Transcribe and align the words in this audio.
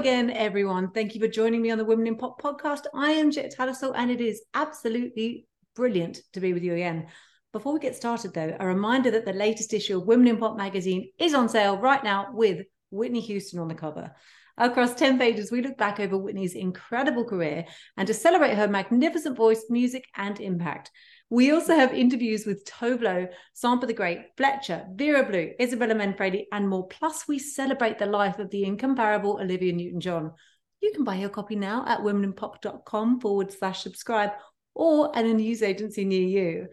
again, 0.00 0.30
everyone. 0.30 0.90
Thank 0.92 1.14
you 1.14 1.20
for 1.20 1.28
joining 1.28 1.60
me 1.60 1.70
on 1.70 1.76
the 1.76 1.84
Women 1.84 2.06
in 2.06 2.16
Pop 2.16 2.40
podcast. 2.40 2.86
I 2.94 3.10
am 3.10 3.30
Jet 3.30 3.54
Tattersall, 3.54 3.92
and 3.94 4.10
it 4.10 4.22
is 4.22 4.40
absolutely 4.54 5.46
brilliant 5.76 6.20
to 6.32 6.40
be 6.40 6.54
with 6.54 6.62
you 6.62 6.72
again. 6.72 7.08
Before 7.52 7.74
we 7.74 7.80
get 7.80 7.94
started, 7.94 8.32
though, 8.32 8.56
a 8.58 8.66
reminder 8.66 9.10
that 9.10 9.26
the 9.26 9.34
latest 9.34 9.74
issue 9.74 9.98
of 9.98 10.06
Women 10.06 10.28
in 10.28 10.38
Pop 10.38 10.56
magazine 10.56 11.10
is 11.18 11.34
on 11.34 11.50
sale 11.50 11.76
right 11.76 12.02
now 12.02 12.30
with 12.32 12.64
Whitney 12.90 13.20
Houston 13.20 13.60
on 13.60 13.68
the 13.68 13.74
cover. 13.74 14.10
Across 14.56 14.94
10 14.94 15.18
pages, 15.18 15.52
we 15.52 15.60
look 15.60 15.76
back 15.76 16.00
over 16.00 16.16
Whitney's 16.16 16.54
incredible 16.54 17.26
career 17.26 17.66
and 17.98 18.06
to 18.06 18.14
celebrate 18.14 18.54
her 18.54 18.68
magnificent 18.68 19.36
voice, 19.36 19.66
music, 19.68 20.06
and 20.16 20.40
impact. 20.40 20.90
We 21.32 21.52
also 21.52 21.76
have 21.76 21.94
interviews 21.94 22.44
with 22.44 22.64
Tove 22.64 23.02
Lo, 23.02 23.28
Sampa 23.54 23.86
the 23.86 23.94
Great, 23.94 24.18
Fletcher, 24.36 24.84
Vera 24.96 25.22
Blue, 25.22 25.52
Isabella 25.60 25.94
Manfredi, 25.94 26.46
and 26.50 26.68
more. 26.68 26.88
Plus, 26.88 27.28
we 27.28 27.38
celebrate 27.38 27.98
the 27.98 28.06
life 28.06 28.40
of 28.40 28.50
the 28.50 28.64
incomparable 28.64 29.38
Olivia 29.40 29.72
Newton 29.72 30.00
John. 30.00 30.32
You 30.80 30.90
can 30.92 31.04
buy 31.04 31.14
your 31.14 31.28
copy 31.28 31.54
now 31.54 31.84
at 31.86 32.00
womeninpop.com 32.00 33.20
forward 33.20 33.52
slash 33.52 33.82
subscribe 33.82 34.30
or 34.74 35.16
at 35.16 35.24
a 35.24 35.32
news 35.32 35.62
agency 35.62 36.04
near 36.04 36.22
you. 36.22 36.68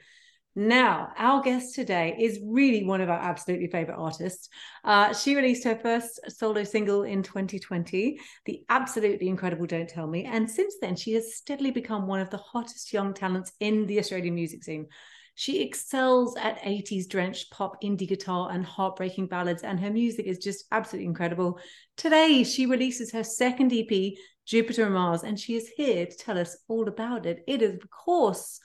Now, 0.60 1.12
our 1.20 1.44
guest 1.44 1.76
today 1.76 2.16
is 2.18 2.40
really 2.44 2.84
one 2.84 3.00
of 3.00 3.12
our 3.12 3.20
absolutely 3.20 3.68
favorite 3.68 4.00
artists. 4.00 4.50
Uh, 4.84 5.14
she 5.14 5.36
released 5.36 5.64
her 5.66 5.76
first 5.76 6.20
solo 6.30 6.64
single 6.64 7.04
in 7.04 7.22
2020, 7.22 8.20
the 8.46 8.66
absolutely 8.68 9.28
incredible 9.28 9.68
Don't 9.68 9.88
Tell 9.88 10.08
Me. 10.08 10.26
And 10.26 10.50
since 10.50 10.74
then, 10.82 10.96
she 10.96 11.14
has 11.14 11.36
steadily 11.36 11.70
become 11.70 12.08
one 12.08 12.22
of 12.22 12.32
the 12.32 12.38
hottest 12.38 12.92
young 12.92 13.14
talents 13.14 13.52
in 13.60 13.86
the 13.86 14.00
Australian 14.00 14.34
music 14.34 14.64
scene. 14.64 14.88
She 15.36 15.62
excels 15.62 16.36
at 16.38 16.58
80s 16.64 17.08
drenched 17.08 17.52
pop, 17.52 17.80
indie 17.84 18.08
guitar, 18.08 18.50
and 18.52 18.66
heartbreaking 18.66 19.28
ballads, 19.28 19.62
and 19.62 19.80
her 19.80 19.92
music 19.92 20.26
is 20.26 20.40
just 20.40 20.66
absolutely 20.72 21.06
incredible. 21.06 21.60
Today, 21.98 22.44
she 22.44 22.66
releases 22.66 23.12
her 23.12 23.24
second 23.24 23.72
EP, 23.74 24.18
Jupiter 24.48 24.86
and 24.86 24.96
Mars, 24.96 25.22
and 25.22 25.40
she 25.40 25.56
is 25.56 25.68
here 25.68 26.08
to 26.08 26.18
tell 26.18 26.40
us 26.40 26.58
all 26.68 26.88
about 26.88 27.28
it. 27.28 27.44
It 27.46 27.62
is, 27.62 27.76
of 27.76 27.88
course, 27.92 28.60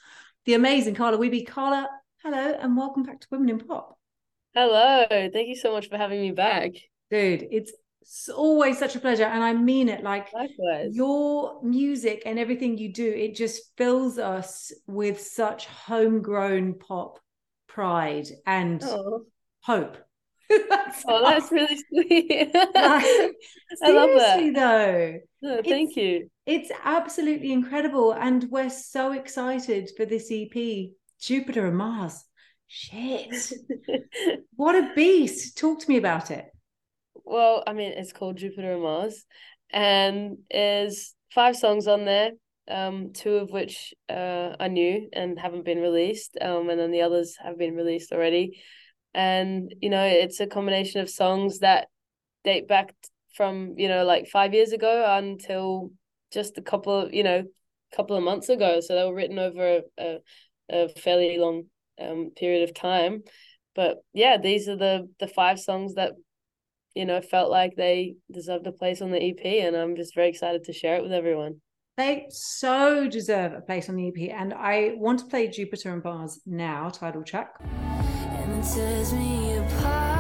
the 0.45 0.55
amazing 0.55 0.95
Carla 0.95 1.19
Wehbe. 1.19 1.47
Carla, 1.47 1.89
hello, 2.23 2.57
and 2.61 2.77
welcome 2.77 3.03
back 3.03 3.21
to 3.21 3.27
Women 3.31 3.49
in 3.51 3.59
Pop. 3.59 3.99
Hello, 4.55 5.07
thank 5.09 5.49
you 5.49 5.57
so 5.57 5.73
much 5.73 5.89
for 5.89 5.97
having 5.97 6.21
me 6.21 6.31
back. 6.33 6.73
Dude, 7.11 7.47
it's 7.51 7.73
always 8.29 8.79
such 8.79 8.97
a 8.97 9.01
pleasure. 9.01 9.25
And 9.25 9.43
I 9.43 9.53
mean 9.53 9.89
it 9.89 10.03
like 10.03 10.33
Likewise. 10.33 10.91
your 10.95 11.63
music 11.63 12.23
and 12.27 12.39
everything 12.39 12.77
you 12.77 12.93
do, 12.93 13.07
it 13.09 13.35
just 13.35 13.77
fills 13.77 14.19
us 14.19 14.73
with 14.87 15.21
such 15.21 15.67
homegrown 15.67 16.75
pop 16.75 17.19
pride 17.69 18.27
and 18.47 18.83
Oh, 18.85 19.25
hope. 19.61 19.97
Oh 20.51 21.23
that's 21.25 21.51
really 21.53 21.77
sweet. 21.89 22.51
Like, 22.75 23.33
I 23.83 23.91
love 23.93 24.11
that. 24.15 24.53
though. 24.55 25.15
No, 25.43 25.63
thank 25.63 25.97
you. 25.97 26.29
It's 26.47 26.71
absolutely 26.85 27.53
incredible. 27.53 28.13
And 28.13 28.45
we're 28.51 28.71
so 28.71 29.13
excited 29.13 29.91
for 29.97 30.05
this 30.05 30.31
EP, 30.31 30.91
Jupiter 31.21 31.67
and 31.67 31.77
Mars. 31.77 32.25
Shit. 32.69 33.53
What 34.57 34.77
a 34.77 34.93
beast. 34.95 35.59
Talk 35.59 35.81
to 35.81 35.89
me 35.89 35.97
about 35.97 36.31
it. 36.31 36.47
well, 37.25 37.65
I 37.67 37.73
mean, 37.73 37.93
it's 37.93 38.13
called 38.13 38.37
Jupiter 38.37 38.75
and 38.75 38.83
Mars, 38.83 39.25
and 39.71 40.39
there's 40.51 41.15
five 41.35 41.57
songs 41.57 41.87
on 41.89 42.05
there. 42.05 42.33
Um, 42.71 43.13
two 43.13 43.35
of 43.37 43.51
which 43.51 43.93
uh 44.09 44.55
are 44.61 44.69
new 44.69 45.09
and 45.13 45.39
haven't 45.39 45.65
been 45.65 45.81
released. 45.81 46.37
Um, 46.41 46.71
and 46.71 46.79
then 46.79 46.93
the 46.93 47.03
others 47.03 47.37
have 47.43 47.59
been 47.59 47.75
released 47.75 48.13
already. 48.13 48.63
And 49.15 49.75
you 49.81 49.91
know, 49.91 50.05
it's 50.05 50.41
a 50.41 50.47
combination 50.47 51.01
of 51.01 51.11
songs 51.11 51.61
that 51.61 51.89
date 52.45 52.69
back 52.69 52.95
from 53.35 53.75
you 53.77 53.89
know 53.89 54.05
like 54.05 54.29
five 54.29 54.55
years 54.55 54.73
ago 54.73 55.05
until 55.09 55.91
just 56.33 56.59
a 56.59 56.63
couple 56.63 56.93
of 56.95 57.15
you 57.15 57.23
know 57.23 57.45
couple 57.95 58.17
of 58.17 58.23
months 58.23 58.49
ago 58.49 58.81
so 58.81 58.95
they 58.95 59.05
were 59.05 59.15
written 59.15 59.39
over 59.39 59.81
a, 59.99 60.17
a 60.71 60.89
fairly 60.89 61.37
long 61.39 61.65
um 62.01 62.31
period 62.37 62.69
of 62.69 62.75
time 62.75 63.23
but 63.75 63.99
yeah 64.13 64.39
these 64.39 64.69
are 64.69 64.77
the 64.77 65.09
the 65.21 65.29
five 65.29 65.59
songs 65.59 65.95
that 65.95 66.13
you 66.95 67.05
know 67.05 67.21
felt 67.21 67.51
like 67.51 67.75
they 67.77 68.15
deserved 68.31 68.67
a 68.67 68.73
place 68.73 69.03
on 69.03 69.11
the 69.11 69.23
ep 69.31 69.45
and 69.45 69.77
i'm 69.77 69.95
just 69.95 70.15
very 70.15 70.29
excited 70.29 70.65
to 70.65 70.73
share 70.73 70.97
it 70.97 71.03
with 71.03 71.13
everyone 71.13 71.61
They 71.99 72.27
so 72.31 73.07
deserve 73.07 73.53
a 73.53 73.61
place 73.61 73.91
on 73.91 73.97
the 73.97 74.09
EP. 74.09 74.31
And 74.31 74.55
I 74.55 74.95
want 74.97 75.19
to 75.19 75.27
play 75.27 75.47
Jupiter 75.49 75.93
and 75.93 76.03
Mars 76.03 76.41
now, 76.47 76.89
title 76.89 77.23
track. 77.23 77.51
Tears 78.63 79.13
me 79.13 79.57
apart. 79.57 80.12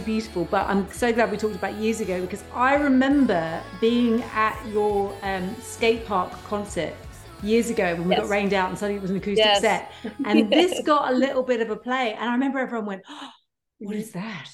Absolutely 0.00 0.12
beautiful. 0.14 0.44
But 0.44 0.66
I'm 0.68 0.90
so 0.92 1.12
glad 1.12 1.30
we 1.30 1.36
talked 1.36 1.56
about 1.56 1.74
years 1.76 2.00
ago 2.00 2.20
because 2.20 2.44
I 2.54 2.74
remember 2.74 3.62
being 3.80 4.22
at 4.24 4.56
your 4.68 5.14
um, 5.22 5.54
skate 5.60 6.06
park 6.06 6.32
concert 6.44 6.94
years 7.42 7.70
ago 7.70 7.94
when 7.96 8.08
we 8.08 8.14
got 8.14 8.28
rained 8.28 8.52
out 8.54 8.68
and 8.68 8.78
suddenly 8.78 8.98
it 8.98 9.02
was 9.02 9.10
an 9.10 9.16
acoustic 9.16 9.54
Yes. 9.54 9.56
set. 9.56 9.92
And 10.24 10.52
this 10.52 10.80
got 10.80 11.12
a 11.12 11.14
little 11.16 11.42
bit 11.42 11.60
of 11.60 11.70
a 11.70 11.76
play. 11.76 12.14
And 12.14 12.28
I 12.28 12.32
remember 12.32 12.58
everyone 12.58 12.86
went, 12.86 13.02
oh, 13.08 13.30
What 13.78 13.96
is 13.96 14.12
that? 14.12 14.50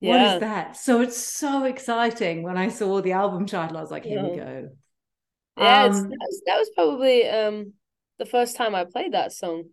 What 0.00 0.20
yeah 0.20 0.22
is 0.22 0.38
that? 0.38 0.76
So 0.76 1.00
it's 1.02 1.16
so 1.18 1.64
exciting 1.64 2.42
when 2.44 2.56
I 2.58 2.68
saw 2.68 3.02
the 3.02 3.12
album 3.12 3.46
title. 3.46 3.78
I 3.78 3.82
was 3.82 3.90
like, 3.90 4.06
Here 4.06 4.20
we 4.20 4.30
go. 4.30 4.70
yeah 5.56 5.88
Um, 5.88 6.08
that, 6.08 6.16
was, 6.28 6.42
that 6.46 6.58
was 6.58 6.70
probably 6.74 7.28
um 7.28 7.72
the 8.18 8.26
first 8.26 8.56
time 8.56 8.74
i 8.74 8.84
played 8.84 9.12
that 9.12 9.32
song 9.32 9.64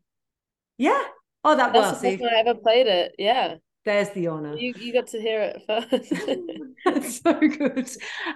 Yeah. 0.78 1.03
Oh, 1.44 1.56
that 1.56 1.73
that's 1.73 1.90
well, 1.90 1.91
the 1.91 1.97
first 1.97 2.17
time 2.19 2.29
i 2.35 2.40
ever 2.40 2.56
played 2.56 2.88
it 2.88 3.16
yeah 3.17 3.56
there's 3.85 4.09
the 4.09 4.28
honor. 4.28 4.56
you, 4.56 4.73
you 4.78 4.91
got 4.91 5.07
to 5.07 5.22
hear 5.22 5.41
it 5.41 5.63
first 5.68 6.12
That's 6.85 7.22
so 7.22 7.34
good. 7.34 7.90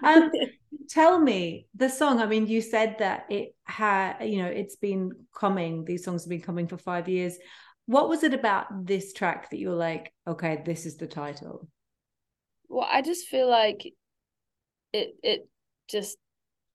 Um, 0.04 0.32
tell 0.90 1.20
me 1.20 1.68
the 1.76 1.90
song. 1.90 2.20
I 2.20 2.28
mean, 2.28 2.48
you 2.48 2.62
said 2.62 2.98
that 3.00 3.26
it 3.30 3.56
had, 3.64 4.22
you 4.22 4.42
know, 4.42 4.48
it's 4.48 4.76
been 4.76 5.12
coming. 5.36 5.86
These 5.86 6.06
songs 6.06 6.24
have 6.24 6.30
been 6.30 6.42
coming 6.42 6.68
for 6.68 6.78
five 6.78 7.10
years. 7.10 7.38
What 7.88 8.10
was 8.10 8.24
it 8.24 8.34
about 8.34 8.86
this 8.86 9.14
track 9.14 9.50
that 9.50 9.58
you're 9.58 9.74
like, 9.74 10.14
okay, 10.28 10.62
this 10.64 10.86
is 10.86 10.98
the 10.98 11.08
title? 11.08 11.68
Well, 12.68 12.88
I 12.90 13.02
just 13.02 13.28
feel 13.28 13.50
like 13.50 13.92
it 14.94 15.16
it 15.24 15.48
just 15.90 16.18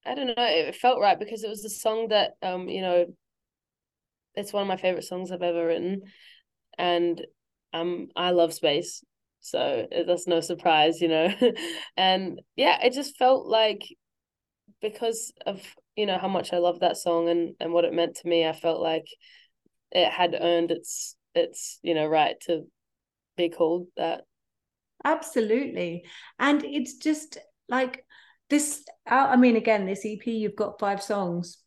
I 0.04 0.14
don't 0.14 0.26
know, 0.26 0.34
it 0.36 0.74
felt 0.74 1.00
right 1.00 1.18
because 1.18 1.44
it 1.44 1.48
was 1.48 1.64
a 1.64 1.70
song 1.70 2.08
that 2.08 2.32
um, 2.42 2.68
you 2.68 2.82
know, 2.82 3.06
it's 4.34 4.52
one 4.52 4.62
of 4.62 4.68
my 4.68 4.76
favorite 4.76 5.04
songs 5.04 5.30
I've 5.30 5.42
ever 5.42 5.66
written. 5.66 6.02
And 6.76 7.24
um 7.74 8.08
I 8.16 8.30
love 8.30 8.54
space. 8.54 9.04
So 9.40 9.86
that's 10.06 10.26
no 10.26 10.40
surprise, 10.40 11.02
you 11.02 11.08
know. 11.08 11.28
and 11.98 12.40
yeah, 12.56 12.78
it 12.82 12.94
just 12.94 13.18
felt 13.18 13.46
like 13.46 13.82
because 14.80 15.32
of, 15.46 15.60
you 15.96 16.06
know, 16.06 16.18
how 16.18 16.28
much 16.28 16.52
I 16.52 16.58
love 16.58 16.80
that 16.80 16.96
song 16.96 17.28
and 17.28 17.54
and 17.60 17.72
what 17.72 17.84
it 17.84 17.92
meant 17.92 18.16
to 18.16 18.28
me, 18.28 18.46
I 18.46 18.52
felt 18.54 18.80
like 18.80 19.06
it 19.90 20.10
had 20.10 20.36
earned 20.40 20.70
its 20.70 21.16
its, 21.34 21.78
you 21.82 21.94
know, 21.94 22.06
right 22.06 22.36
to 22.46 22.62
be 23.36 23.50
called 23.50 23.88
that. 23.96 24.22
Absolutely. 25.04 26.04
And 26.38 26.64
it's 26.64 26.94
just 26.94 27.38
like 27.68 28.04
this. 28.48 28.84
I 29.06 29.36
mean, 29.36 29.56
again, 29.56 29.86
this 29.86 30.06
EP, 30.06 30.26
you've 30.26 30.56
got 30.56 30.80
five 30.80 31.02
songs, 31.02 31.58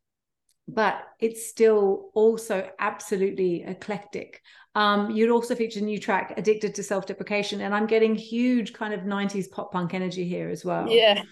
but 0.67 1.07
it's 1.19 1.47
still 1.47 2.09
also 2.13 2.69
absolutely 2.79 3.63
eclectic. 3.63 4.41
Um, 4.75 5.09
you'd 5.11 5.31
also 5.31 5.55
feature 5.55 5.79
a 5.79 5.83
new 5.83 5.99
track, 5.99 6.33
Addicted 6.37 6.75
to 6.75 6.83
Self 6.83 7.05
Deprecation. 7.05 7.61
And 7.61 7.73
I'm 7.73 7.87
getting 7.87 8.15
huge 8.15 8.73
kind 8.73 8.93
of 8.93 9.01
90s 9.01 9.49
pop 9.49 9.71
punk 9.71 9.93
energy 9.93 10.27
here 10.27 10.49
as 10.49 10.65
well. 10.65 10.89
Yeah. 10.89 11.23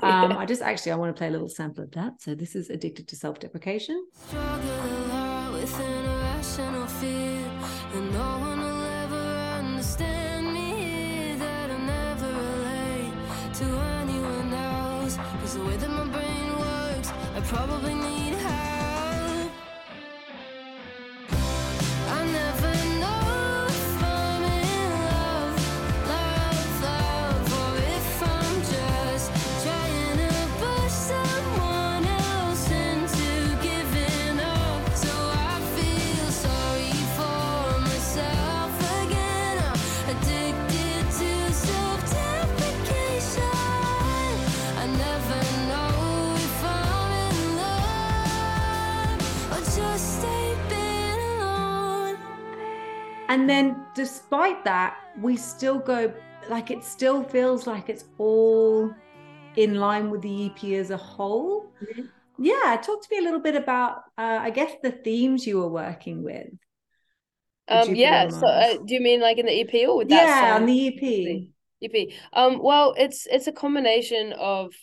Um, 0.00 0.32
I 0.36 0.44
just 0.44 0.62
actually 0.62 0.92
I 0.92 0.96
want 0.96 1.14
to 1.14 1.18
play 1.18 1.28
a 1.28 1.30
little 1.30 1.48
sample 1.48 1.84
of 1.84 1.92
that. 1.92 2.20
So 2.20 2.34
this 2.34 2.56
is 2.56 2.68
Addicted 2.68 3.08
to 3.08 3.16
Self 3.16 3.38
Deprecation. 3.38 4.06
Struggle 4.28 4.80
a 17.84 18.39
And 53.30 53.48
then, 53.48 53.86
despite 53.94 54.64
that, 54.64 54.96
we 55.22 55.36
still 55.36 55.78
go 55.78 56.12
like 56.48 56.72
it 56.72 56.82
still 56.82 57.22
feels 57.22 57.64
like 57.64 57.88
it's 57.88 58.06
all 58.18 58.92
in 59.56 59.76
line 59.76 60.10
with 60.10 60.20
the 60.22 60.46
EP 60.46 60.74
as 60.74 60.90
a 60.90 60.96
whole. 60.96 61.72
Mhm. 61.80 62.08
Yeah, 62.38 62.76
talk 62.82 63.02
to 63.02 63.08
me 63.12 63.18
a 63.18 63.22
little 63.22 63.38
bit 63.38 63.54
about, 63.54 63.98
uh, 64.18 64.40
I 64.42 64.50
guess, 64.50 64.72
the 64.82 64.90
themes 64.90 65.46
you 65.46 65.58
were 65.58 65.68
working 65.68 66.24
with. 66.24 66.48
Um, 67.68 67.94
yeah. 67.94 68.28
So, 68.30 68.46
uh, 68.46 68.78
do 68.84 68.94
you 68.94 69.00
mean 69.00 69.20
like 69.20 69.38
in 69.38 69.46
the 69.46 69.52
EP 69.52 69.86
or 69.86 69.98
with 69.98 70.08
that 70.08 70.26
yeah, 70.26 70.40
song? 70.40 70.62
on 70.62 70.66
the 70.66 70.86
EP. 70.88 71.48
EP. 71.82 72.12
Um, 72.32 72.60
well, 72.60 72.94
it's 72.98 73.26
it's 73.26 73.46
a 73.46 73.52
combination 73.52 74.32
of, 74.32 74.74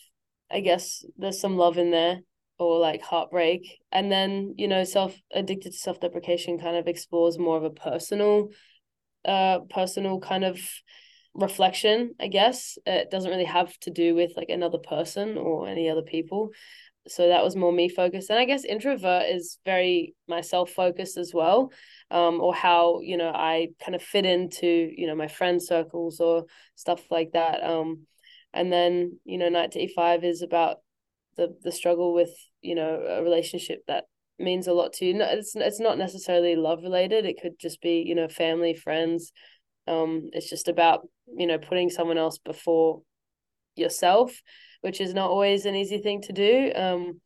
I 0.50 0.60
guess, 0.60 1.04
there's 1.18 1.38
some 1.38 1.58
love 1.58 1.76
in 1.76 1.90
there 1.90 2.22
or 2.58 2.78
like 2.78 3.02
heartbreak, 3.02 3.78
and 3.92 4.10
then 4.10 4.54
you 4.58 4.68
know, 4.68 4.84
self 4.84 5.18
addicted 5.32 5.72
to 5.72 5.78
self 5.78 6.00
deprecation 6.00 6.58
kind 6.58 6.76
of 6.76 6.86
explores 6.88 7.38
more 7.38 7.56
of 7.56 7.64
a 7.64 7.70
personal, 7.70 8.50
uh, 9.24 9.60
personal 9.70 10.20
kind 10.20 10.44
of 10.44 10.60
reflection. 11.34 12.14
I 12.20 12.28
guess 12.28 12.78
it 12.86 13.10
doesn't 13.10 13.30
really 13.30 13.44
have 13.44 13.76
to 13.80 13.90
do 13.90 14.14
with 14.14 14.32
like 14.36 14.48
another 14.50 14.78
person 14.78 15.38
or 15.38 15.68
any 15.68 15.88
other 15.88 16.02
people. 16.02 16.50
So 17.06 17.28
that 17.28 17.42
was 17.44 17.56
more 17.56 17.72
me 17.72 17.88
focused, 17.88 18.28
and 18.28 18.38
I 18.38 18.44
guess 18.44 18.64
introvert 18.64 19.30
is 19.30 19.58
very 19.64 20.14
myself 20.26 20.70
focused 20.70 21.16
as 21.16 21.32
well 21.32 21.72
um, 22.10 22.40
or 22.40 22.54
how 22.54 23.00
you 23.00 23.16
know 23.16 23.30
I 23.34 23.68
kind 23.82 23.94
of 23.94 24.02
fit 24.02 24.26
into 24.26 24.66
you 24.94 25.06
know 25.06 25.14
my 25.14 25.28
friend 25.28 25.62
circles 25.62 26.20
or 26.20 26.44
stuff 26.74 27.02
like 27.10 27.32
that. 27.32 27.62
Um, 27.64 28.06
and 28.52 28.72
then 28.72 29.18
you 29.24 29.38
know 29.38 29.48
Knight 29.48 29.72
to 29.72 29.80
E 29.82 29.92
five 29.94 30.24
is 30.24 30.42
about 30.42 30.78
the 31.38 31.56
the 31.62 31.72
struggle 31.72 32.12
with 32.12 32.30
you 32.60 32.74
know 32.74 33.02
a 33.08 33.22
relationship 33.22 33.80
that 33.88 34.04
means 34.38 34.66
a 34.66 34.72
lot 34.74 34.92
to 34.94 35.06
you. 35.06 35.14
No, 35.14 35.26
it's 35.26 35.56
it's 35.56 35.80
not 35.80 35.96
necessarily 35.96 36.56
love 36.56 36.82
related. 36.82 37.24
It 37.24 37.40
could 37.40 37.58
just 37.58 37.80
be 37.80 38.04
you 38.06 38.14
know 38.14 38.28
family, 38.28 38.74
friends. 38.74 39.32
Um, 39.86 40.28
it's 40.32 40.50
just 40.50 40.68
about 40.68 41.08
you 41.34 41.46
know 41.46 41.58
putting 41.58 41.88
someone 41.88 42.18
else 42.18 42.38
before 42.38 43.00
yourself, 43.74 44.42
which 44.82 45.00
is 45.00 45.14
not 45.14 45.30
always 45.30 45.64
an 45.64 45.74
easy 45.74 45.98
thing 45.98 46.20
to 46.22 46.32
do. 46.32 46.72
Um, 46.74 47.20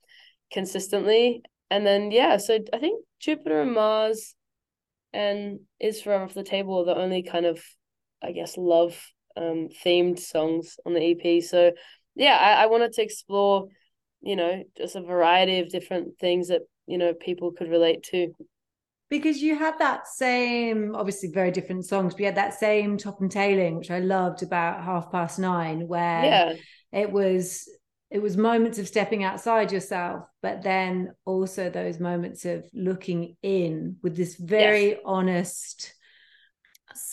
consistently. 0.52 1.42
And 1.70 1.84
then 1.86 2.12
yeah, 2.12 2.36
so 2.36 2.58
I 2.72 2.78
think 2.78 3.04
Jupiter 3.18 3.62
and 3.62 3.72
Mars 3.72 4.36
and 5.12 5.60
is 5.80 6.02
forever 6.02 6.24
off 6.24 6.34
the 6.34 6.42
table 6.42 6.80
are 6.80 6.84
the 6.84 7.00
only 7.00 7.22
kind 7.22 7.46
of 7.46 7.62
i 8.22 8.32
guess 8.32 8.56
love 8.56 8.98
um 9.36 9.68
themed 9.84 10.18
songs 10.18 10.76
on 10.86 10.94
the 10.94 11.10
ep 11.10 11.42
so 11.42 11.72
yeah 12.14 12.36
I, 12.36 12.64
I 12.64 12.66
wanted 12.66 12.92
to 12.92 13.02
explore 13.02 13.68
you 14.22 14.36
know 14.36 14.62
just 14.76 14.96
a 14.96 15.02
variety 15.02 15.58
of 15.58 15.68
different 15.68 16.18
things 16.18 16.48
that 16.48 16.62
you 16.86 16.98
know 16.98 17.14
people 17.14 17.52
could 17.52 17.70
relate 17.70 18.02
to. 18.04 18.32
Because 19.10 19.42
you 19.42 19.58
had 19.58 19.78
that 19.78 20.06
same, 20.08 20.94
obviously 20.94 21.28
very 21.30 21.50
different 21.50 21.84
songs, 21.84 22.14
but 22.14 22.20
you 22.20 22.26
had 22.26 22.36
that 22.36 22.54
same 22.54 22.96
top 22.96 23.20
and 23.20 23.30
tailing, 23.30 23.76
which 23.76 23.90
I 23.90 23.98
loved 23.98 24.42
about 24.42 24.82
half 24.82 25.12
past 25.12 25.38
nine, 25.38 25.86
where 25.86 26.24
yeah. 26.24 26.52
it 26.92 27.12
was 27.12 27.68
it 28.10 28.20
was 28.20 28.36
moments 28.36 28.78
of 28.78 28.86
stepping 28.86 29.24
outside 29.24 29.72
yourself 29.72 30.24
but 30.42 30.62
then 30.62 31.14
also 31.24 31.70
those 31.70 31.98
moments 31.98 32.44
of 32.44 32.64
looking 32.74 33.36
in 33.42 33.96
with 34.02 34.14
this 34.14 34.36
very 34.36 34.98
honest 35.04 35.94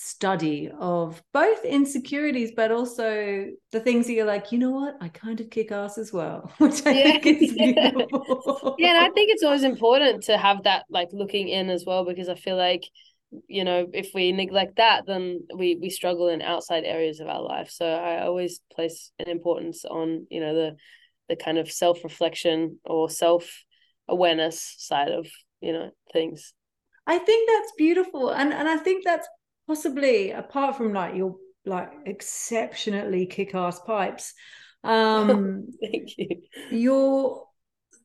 study 0.10 0.70
of 0.80 1.22
both 1.34 1.64
insecurities 1.64 2.52
but 2.56 2.72
also 2.72 3.46
the 3.72 3.80
things 3.80 4.08
that 4.08 4.14
you're 4.14 4.26
like 4.26 4.52
you 4.52 4.58
know 4.58 4.72
what 4.72 4.96
i 5.02 5.08
kind 5.10 5.40
of 5.40 5.50
kick 5.50 5.72
ass 5.72 5.98
as 5.98 6.12
well 6.12 6.52
which 6.58 6.86
i 6.86 6.94
Yeah. 6.94 7.18
think 7.22 7.26
is 7.26 7.54
Yeah. 7.56 7.92
beautiful 7.92 8.76
yeah 8.80 8.90
and 8.90 8.98
i 8.98 9.10
think 9.10 9.30
it's 9.32 9.44
always 9.44 9.64
important 9.64 10.24
to 10.24 10.38
have 10.38 10.64
that 10.64 10.86
like 10.90 11.10
looking 11.12 11.48
in 11.48 11.70
as 11.70 11.86
well 11.86 12.06
because 12.06 12.30
i 12.30 12.36
feel 12.36 12.58
like 12.58 12.84
you 13.48 13.64
know 13.64 13.86
if 13.94 14.10
we 14.16 14.32
neglect 14.32 14.78
that 14.78 15.06
then 15.06 15.42
we 15.56 15.78
we 15.80 15.90
struggle 15.90 16.30
in 16.30 16.42
outside 16.42 16.84
areas 16.84 17.20
of 17.20 17.28
our 17.28 17.42
life 17.42 17.70
so 17.70 17.86
i 17.86 18.22
always 18.24 18.62
place 18.74 19.12
an 19.20 19.30
importance 19.30 19.86
on 19.86 20.26
you 20.30 20.40
know 20.40 20.56
the 20.56 20.76
the 21.28 21.36
kind 21.36 21.60
of 21.60 21.72
self-reflection 21.72 22.80
or 22.86 23.08
self-awareness 23.10 24.76
side 24.80 25.12
of 25.12 25.28
you 25.62 25.72
know 25.72 25.92
things 26.12 26.54
I 27.08 27.18
think 27.18 27.50
that's 27.50 27.72
beautiful, 27.76 28.30
and 28.30 28.54
and 28.54 28.70
I 28.70 28.78
think 28.78 29.04
that's 29.04 29.28
possibly 29.70 30.32
apart 30.32 30.76
from 30.76 30.92
like 30.94 31.16
your 31.16 31.36
like 31.64 31.92
exceptionally 32.08 33.28
kick-ass 33.28 33.80
pipes, 33.82 34.34
um, 34.84 35.68
thank 35.80 36.18
you 36.18 36.42
your 36.72 37.46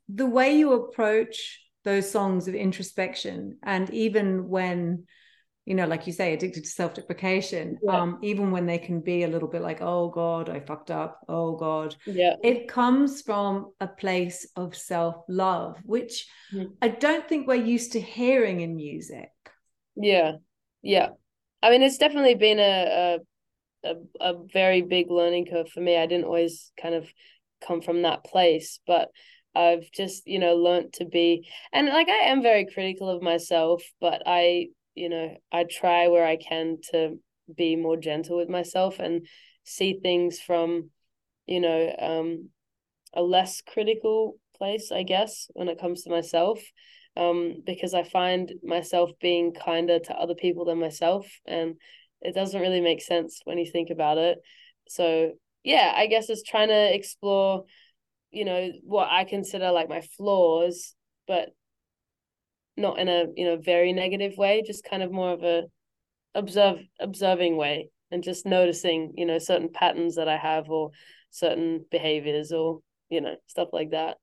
the 0.09 0.27
way 0.27 0.59
you 0.59 0.75
approach 0.75 1.61
those 1.85 2.11
songs 2.11 2.47
of 2.49 2.55
introspection, 2.55 3.59
and 3.63 3.89
even 3.91 4.49
when 4.49 5.05
you 5.65 5.75
know, 5.75 5.87
like 5.87 6.07
you 6.07 6.13
say, 6.13 6.35
addicted 6.35 6.65
to 6.65 6.69
self-deprecation, 6.69 7.79
Yeah. 7.83 8.03
um, 8.03 8.19
even 8.21 8.51
when 8.51 8.67
they 8.67 8.77
can 8.77 9.01
be 9.01 9.23
a 9.23 9.29
little 9.29 9.49
bit 9.49 9.63
like, 9.63 9.81
oh 9.81 10.11
God, 10.11 10.51
I 10.51 10.61
fucked 10.61 10.91
up, 10.91 11.21
oh 11.27 11.57
God, 11.57 11.97
yeah 12.07 12.35
it 12.43 12.69
comes 12.69 13.23
from 13.23 13.73
a 13.81 13.87
place 13.87 14.47
of 14.57 14.77
self-love, 14.77 15.79
which 15.87 16.29
Mhm. 16.53 16.77
I 16.83 16.89
don't 16.89 17.27
think 17.27 17.47
we're 17.47 17.71
used 17.77 17.93
to 17.93 18.01
hearing 18.01 18.61
in 18.61 18.77
music. 18.77 19.31
Yeah, 19.97 20.33
yeah. 20.83 21.09
I 21.65 21.71
mean, 21.71 21.83
it's 21.83 21.97
definitely 21.97 22.35
been 22.35 22.59
a, 22.59 23.19
a 23.85 23.91
a 23.91 23.95
a 24.21 24.35
very 24.53 24.83
big 24.83 25.11
learning 25.11 25.47
curve 25.47 25.71
for 25.71 25.81
me. 25.81 25.97
I 25.97 26.05
didn't 26.07 26.27
always 26.27 26.71
kind 26.81 26.95
of 26.95 27.09
come 27.67 27.81
from 27.81 28.03
that 28.03 28.23
place, 28.25 28.81
but 28.87 29.09
I've 29.55 29.91
just, 29.93 30.27
you 30.27 30.39
know, 30.39 30.57
learned 30.57 30.93
to 30.95 31.07
be 31.07 31.49
and 31.73 31.89
like 31.89 32.11
I 32.11 32.27
am 32.33 32.43
very 32.43 32.67
critical 32.67 33.09
of 33.09 33.23
myself, 33.23 33.83
but 33.99 34.23
I, 34.27 34.69
you 34.95 35.09
know, 35.09 35.37
I 35.51 35.65
try 35.65 36.09
where 36.09 36.27
I 36.27 36.37
can 36.37 36.79
to 36.91 37.19
be 37.57 37.77
more 37.77 37.97
gentle 37.97 38.37
with 38.37 38.51
myself 38.51 38.99
and 38.99 39.27
see 39.65 39.99
things 40.03 40.41
from, 40.41 40.91
you 41.47 41.61
know, 41.61 41.97
um 41.99 42.51
a 43.15 43.23
less 43.23 43.63
critical 43.63 44.39
place, 44.59 44.93
I 44.93 45.03
guess, 45.03 45.49
when 45.55 45.69
it 45.69 45.81
comes 45.81 46.03
to 46.03 46.11
myself 46.11 46.61
um, 47.17 47.63
because 47.65 47.95
I 47.95 48.03
find 48.03 48.53
myself 48.63 49.11
being 49.21 49.53
kinder 49.55 49.99
to 49.99 50.15
other 50.15 50.35
people 50.35 50.65
than 50.65 50.81
myself, 50.81 51.27
and 51.47 51.77
it 52.21 52.35
doesn't 52.35 52.61
really 52.61 52.81
make 52.81 53.03
sense 53.03 53.41
when 53.45 53.59
you 53.59 53.71
think 53.71 53.91
about 53.91 54.19
it. 54.19 54.39
So 54.89 55.33
yeah, 55.63 55.93
I 55.95 56.07
guess 56.07 56.29
it's 56.29 56.43
trying 56.43 56.69
to 56.69 56.95
explore, 56.95 57.65
you 58.31 58.45
know, 58.45 58.71
what 58.83 59.09
I 59.11 59.25
consider 59.25 59.71
like 59.71 59.89
my 59.89 60.03
flaws, 60.17 60.95
but 61.27 61.51
not 62.77 62.99
in 62.99 63.09
a 63.09 63.27
you 63.37 63.45
know 63.45 63.57
very 63.57 63.93
negative 63.93 64.37
way, 64.37 64.63
just 64.67 64.85
kind 64.85 65.03
of 65.03 65.13
more 65.13 65.33
of 65.33 65.43
a 65.43 65.65
observe 66.35 66.81
observing 67.01 67.57
way, 67.57 67.91
and 68.11 68.23
just 68.23 68.47
noticing 68.47 69.13
you 69.17 69.27
know 69.27 69.39
certain 69.39 69.71
patterns 69.73 70.17
that 70.17 70.29
I 70.29 70.37
have 70.37 70.69
or 70.71 70.91
certain 71.31 71.85
behaviors 71.91 72.53
or 72.53 72.81
you 73.09 73.21
know 73.21 73.37
stuff 73.47 73.69
like 73.73 73.91
that. 73.91 74.19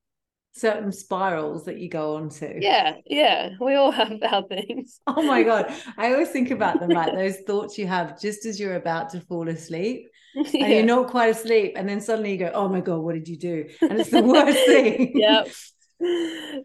Certain 0.54 0.92
spirals 0.92 1.64
that 1.64 1.78
you 1.78 1.88
go 1.88 2.16
on 2.16 2.28
to. 2.28 2.58
Yeah, 2.60 2.96
yeah, 3.06 3.50
we 3.60 3.74
all 3.74 3.90
have 3.90 4.12
our 4.22 4.42
things. 4.46 5.00
Oh 5.06 5.22
my 5.22 5.42
God. 5.42 5.72
I 5.96 6.12
always 6.12 6.28
think 6.30 6.50
about 6.50 6.78
them 6.80 6.90
like 6.90 7.14
those 7.14 7.38
thoughts 7.46 7.78
you 7.78 7.86
have 7.86 8.20
just 8.20 8.44
as 8.44 8.60
you're 8.60 8.76
about 8.76 9.10
to 9.10 9.20
fall 9.20 9.48
asleep 9.48 10.08
and 10.34 10.46
yeah. 10.52 10.66
you're 10.68 10.82
not 10.84 11.08
quite 11.08 11.30
asleep. 11.30 11.72
And 11.76 11.88
then 11.88 12.00
suddenly 12.00 12.32
you 12.32 12.38
go, 12.38 12.50
oh 12.54 12.68
my 12.68 12.80
God, 12.80 12.98
what 12.98 13.14
did 13.14 13.28
you 13.28 13.36
do? 13.38 13.66
And 13.80 13.98
it's 13.98 14.10
the 14.10 14.22
worst 14.22 14.58
thing. 14.66 15.12
yeah, 15.14 15.44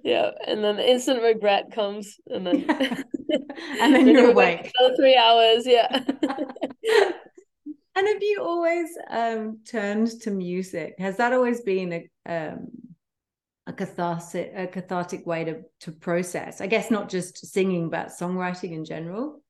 yeah, 0.03 0.31
and 0.45 0.63
then 0.63 0.79
instant 0.79 1.21
regret 1.21 1.71
comes, 1.71 2.17
and 2.27 2.45
then 2.47 2.65
And 3.81 3.93
then 3.95 4.07
you're 4.07 4.31
awake. 4.31 4.71
for 4.77 4.95
three 4.95 5.15
hours. 5.15 5.65
Yeah. 5.65 5.87
And 7.95 8.07
have 8.07 8.21
you 8.21 8.41
always 8.43 8.89
um, 9.09 9.59
turned 9.67 10.07
to 10.21 10.31
music? 10.31 10.95
Has 10.99 11.17
that 11.17 11.33
always 11.33 11.61
been 11.61 11.93
a 11.93 12.31
um, 12.31 12.67
a 13.67 13.73
cathartic 13.73 14.51
a 14.55 14.65
cathartic 14.65 15.27
way 15.27 15.43
to 15.43 15.61
to 15.81 15.91
process? 15.91 16.61
I 16.61 16.67
guess 16.67 16.89
not 16.89 17.09
just 17.09 17.45
singing, 17.45 17.89
but 17.89 18.07
songwriting 18.07 18.71
in 18.71 18.85
general. 18.85 19.41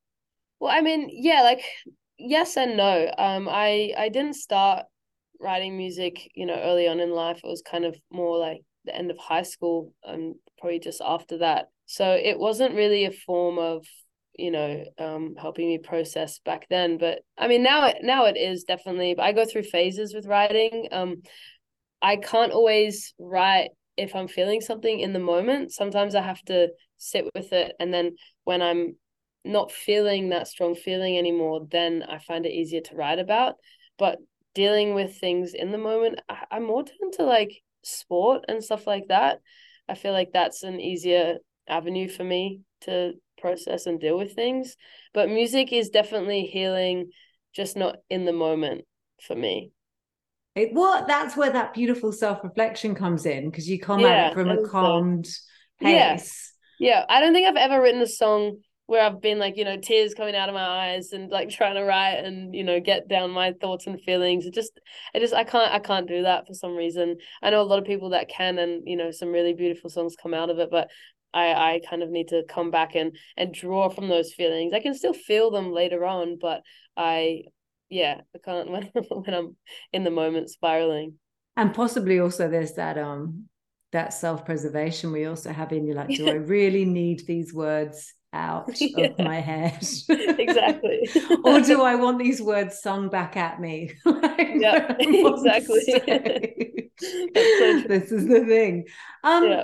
Well, 0.60 0.72
I 0.72 0.82
mean, 0.82 1.10
yeah, 1.12 1.44
like 1.44 1.64
yes 2.18 2.58
and 2.58 2.76
no. 2.76 3.12
Um, 3.18 3.48
I 3.50 3.94
I 3.98 4.10
didn't 4.10 4.36
start 4.36 4.86
writing 5.40 5.78
music, 5.78 6.32
you 6.36 6.46
know, 6.46 6.60
early 6.60 6.88
on 6.88 7.00
in 7.00 7.12
life. 7.12 7.40
It 7.44 7.48
was 7.48 7.62
kind 7.62 7.86
of 7.86 7.96
more 8.12 8.38
like 8.38 8.62
the 8.86 8.96
end 8.96 9.12
of 9.12 9.18
high 9.18 9.44
school 9.44 9.94
and 10.04 10.36
probably 10.58 10.80
just 10.80 11.02
after 11.06 11.38
that. 11.40 11.68
So 11.86 12.12
it 12.12 12.40
wasn't 12.40 12.76
really 12.76 13.06
a 13.06 13.12
form 13.12 13.60
of 13.60 13.86
you 14.38 14.52
know 14.52 14.84
um 15.00 15.36
helping 15.36 15.68
me 15.68 15.80
process 15.80 16.40
back 16.46 16.68
then 16.70 16.98
but 17.00 17.20
i 17.38 17.48
mean 17.48 17.64
now 17.64 17.88
it 17.88 17.98
now 18.04 18.26
it 18.26 18.38
is 18.38 18.64
definitely 18.64 19.16
but 19.16 19.24
i 19.24 19.32
go 19.32 19.46
through 19.46 19.64
phases 19.64 20.14
with 20.14 20.28
writing 20.28 20.88
um 20.92 21.24
i 22.02 22.16
can't 22.16 22.52
always 22.52 23.14
write 23.20 23.70
if 23.98 24.16
i'm 24.16 24.27
feeling 24.27 24.62
something 24.62 25.00
in 25.00 25.13
the 25.13 25.20
moment 25.20 25.72
sometimes 25.72 26.16
i 26.16 26.22
have 26.22 26.42
to 26.44 26.70
sit 26.98 27.25
with 27.36 27.51
it 27.54 27.74
and 27.80 27.94
then 27.94 28.16
when 28.44 28.62
i'm 28.62 28.96
not 29.44 29.72
feeling 29.72 30.30
that 30.30 30.48
strong 30.48 30.75
feeling 30.75 31.18
anymore 31.18 31.66
then 31.72 32.04
i 32.10 32.18
find 32.18 32.46
it 32.46 32.54
easier 32.54 32.82
to 32.82 32.96
write 32.96 33.20
about 33.20 33.56
but 33.98 34.18
dealing 34.54 34.94
with 34.94 35.18
things 35.18 35.54
in 35.54 35.72
the 35.72 35.77
moment 35.77 36.20
I, 36.30 36.46
i'm 36.51 36.66
more 36.66 36.84
turned 36.84 37.13
to 37.13 37.24
like 37.24 37.62
sport 37.84 38.46
and 38.48 38.63
stuff 38.63 38.88
like 38.88 39.08
that 39.10 39.39
i 39.88 39.96
feel 39.96 40.12
like 40.12 40.32
that's 40.34 40.63
an 40.63 40.80
easier 40.80 41.38
avenue 41.68 42.10
for 42.10 42.24
me 42.24 42.62
to 42.82 43.13
process 43.38 43.86
and 43.86 44.00
deal 44.00 44.18
with 44.18 44.34
things. 44.34 44.75
But 45.13 45.30
music 45.30 45.72
is 45.72 45.89
definitely 45.89 46.44
healing, 46.44 47.12
just 47.54 47.77
not 47.77 47.98
in 48.10 48.25
the 48.25 48.34
moment 48.34 48.86
for 49.22 49.36
me. 49.36 49.72
It, 50.58 50.74
well, 50.74 51.06
that's 51.08 51.38
where 51.38 51.52
that 51.52 51.74
beautiful 51.74 52.12
self 52.12 52.44
reflection 52.44 52.96
comes 52.96 53.26
in 53.26 53.50
because 53.50 53.70
you 53.70 53.80
come 53.80 54.04
at 54.04 54.32
it 54.32 54.34
from 54.34 54.50
a 54.50 54.56
think 54.56 54.66
so. 54.66 54.72
calmed 54.72 55.28
Yeah. 55.82 56.20
Yeah, 56.80 57.06
I 57.10 57.20
don't 57.20 57.34
think 57.34 57.48
I've 57.48 57.56
ever 57.56 57.82
written 57.82 58.02
a 58.02 58.08
song 58.08 58.58
where 58.88 59.04
I've 59.04 59.22
been 59.22 59.38
like, 59.38 59.58
you 59.58 59.66
know, 59.66 59.78
tears 59.78 60.14
coming 60.14 60.36
out 60.36 60.50
of 60.50 60.56
my 60.56 60.94
eyes 60.94 61.12
and 61.12 61.30
like 61.30 61.50
trying 61.52 61.76
to 61.76 61.84
write 61.84 62.24
and, 62.24 62.56
you 62.56 62.64
know, 62.64 62.80
get 62.80 63.08
down 63.08 63.32
my 63.32 63.54
thoughts 63.62 63.86
and 63.86 64.02
feelings. 64.02 64.46
It 64.46 64.54
just 64.54 64.80
I 65.14 65.20
just 65.20 65.34
I 65.34 65.44
can't 65.44 65.72
I 65.72 65.80
can't 65.80 66.08
do 66.08 66.24
that 66.24 66.48
for 66.48 66.54
some 66.54 66.76
reason. 66.76 67.18
I 67.44 67.52
know 67.52 67.62
a 67.62 67.64
lot 67.64 67.80
of 67.80 67.86
people 67.86 68.10
that 68.12 68.30
can 68.30 68.58
and, 68.58 68.84
you 68.86 68.98
know, 68.98 69.12
some 69.12 69.30
really 69.30 69.54
beautiful 69.54 69.90
songs 69.90 70.16
come 70.22 70.34
out 70.34 70.50
of 70.50 70.60
it, 70.60 70.70
but 70.72 70.90
I 71.34 71.54
I 71.54 71.82
kind 71.88 72.02
of 72.02 72.10
need 72.10 72.30
to 72.30 72.44
come 72.50 72.72
back 72.72 72.96
and 72.96 73.16
and 73.36 73.54
draw 73.54 73.90
from 73.90 74.08
those 74.08 74.34
feelings. 74.34 74.74
I 74.74 74.80
can 74.80 74.96
still 74.96 75.14
feel 75.14 75.52
them 75.52 75.72
later 75.72 76.06
on, 76.06 76.38
but 76.40 76.62
I 76.96 77.44
yeah, 77.89 78.22
I 78.36 78.39
can't 78.44 78.70
when 78.72 78.91
when 79.10 79.34
I'm 79.34 79.56
in 79.94 80.03
the 80.03 80.12
moment 80.12 80.50
spiraling. 80.50 81.13
And 81.56 81.74
possibly 81.74 82.20
also 82.20 82.50
there's 82.50 82.74
that 82.74 82.98
um 82.98 83.46
that 83.94 84.13
self-preservation 84.13 85.12
we 85.12 85.25
also 85.25 85.51
have 85.53 85.72
in 85.72 85.88
you 85.88 85.94
like, 85.94 86.10
do 86.10 86.27
I 86.29 86.34
really 86.56 86.86
need 86.86 87.25
these 87.25 87.53
words 87.53 88.13
out 88.34 88.70
Yeah. 88.79 89.08
of 89.08 89.20
my 89.20 89.39
head? 89.39 89.79
Exactly. 90.10 91.10
or 91.46 91.62
do 91.62 91.82
I 91.82 91.96
want 91.96 92.20
these 92.20 92.41
words 92.41 92.82
sung 92.82 93.10
back 93.10 93.38
at 93.38 93.60
me? 93.62 93.91
Like, 94.06 94.50
Yeah, 94.56 94.96
when 94.98 95.15
I'm 95.15 95.25
on 95.25 95.39
exactly. 95.39 96.91
so 97.00 97.82
this 97.88 98.12
is 98.12 98.27
the 98.27 98.46
thing. 98.46 98.86
Um 99.24 99.44
Yeah. 99.46 99.63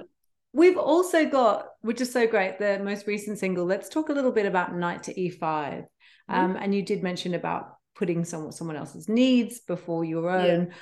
we've 0.54 0.78
also 0.78 1.26
got, 1.26 1.68
which 1.82 2.00
is 2.02 2.12
so 2.12 2.28
great, 2.28 2.60
the 2.60 2.80
most 2.80 3.08
recent 3.08 3.40
single. 3.40 3.66
Let's 3.66 3.90
talk 3.90 4.10
a 4.10 4.14
little 4.14 4.32
bit 4.32 4.46
about 4.46 4.76
Knight 4.76 5.04
to 5.04 5.20
E5. 5.20 5.86
Mm-hmm. 6.30 6.34
Um, 6.34 6.56
and 6.56 6.74
you 6.74 6.82
did 6.84 7.04
mention 7.04 7.34
about 7.34 7.76
putting 7.96 8.26
someone 8.26 8.52
someone 8.52 8.76
else's 8.76 9.08
needs 9.08 9.60
before 9.62 10.04
your 10.04 10.30
Yeah. 10.30 10.46
own. 10.46 10.74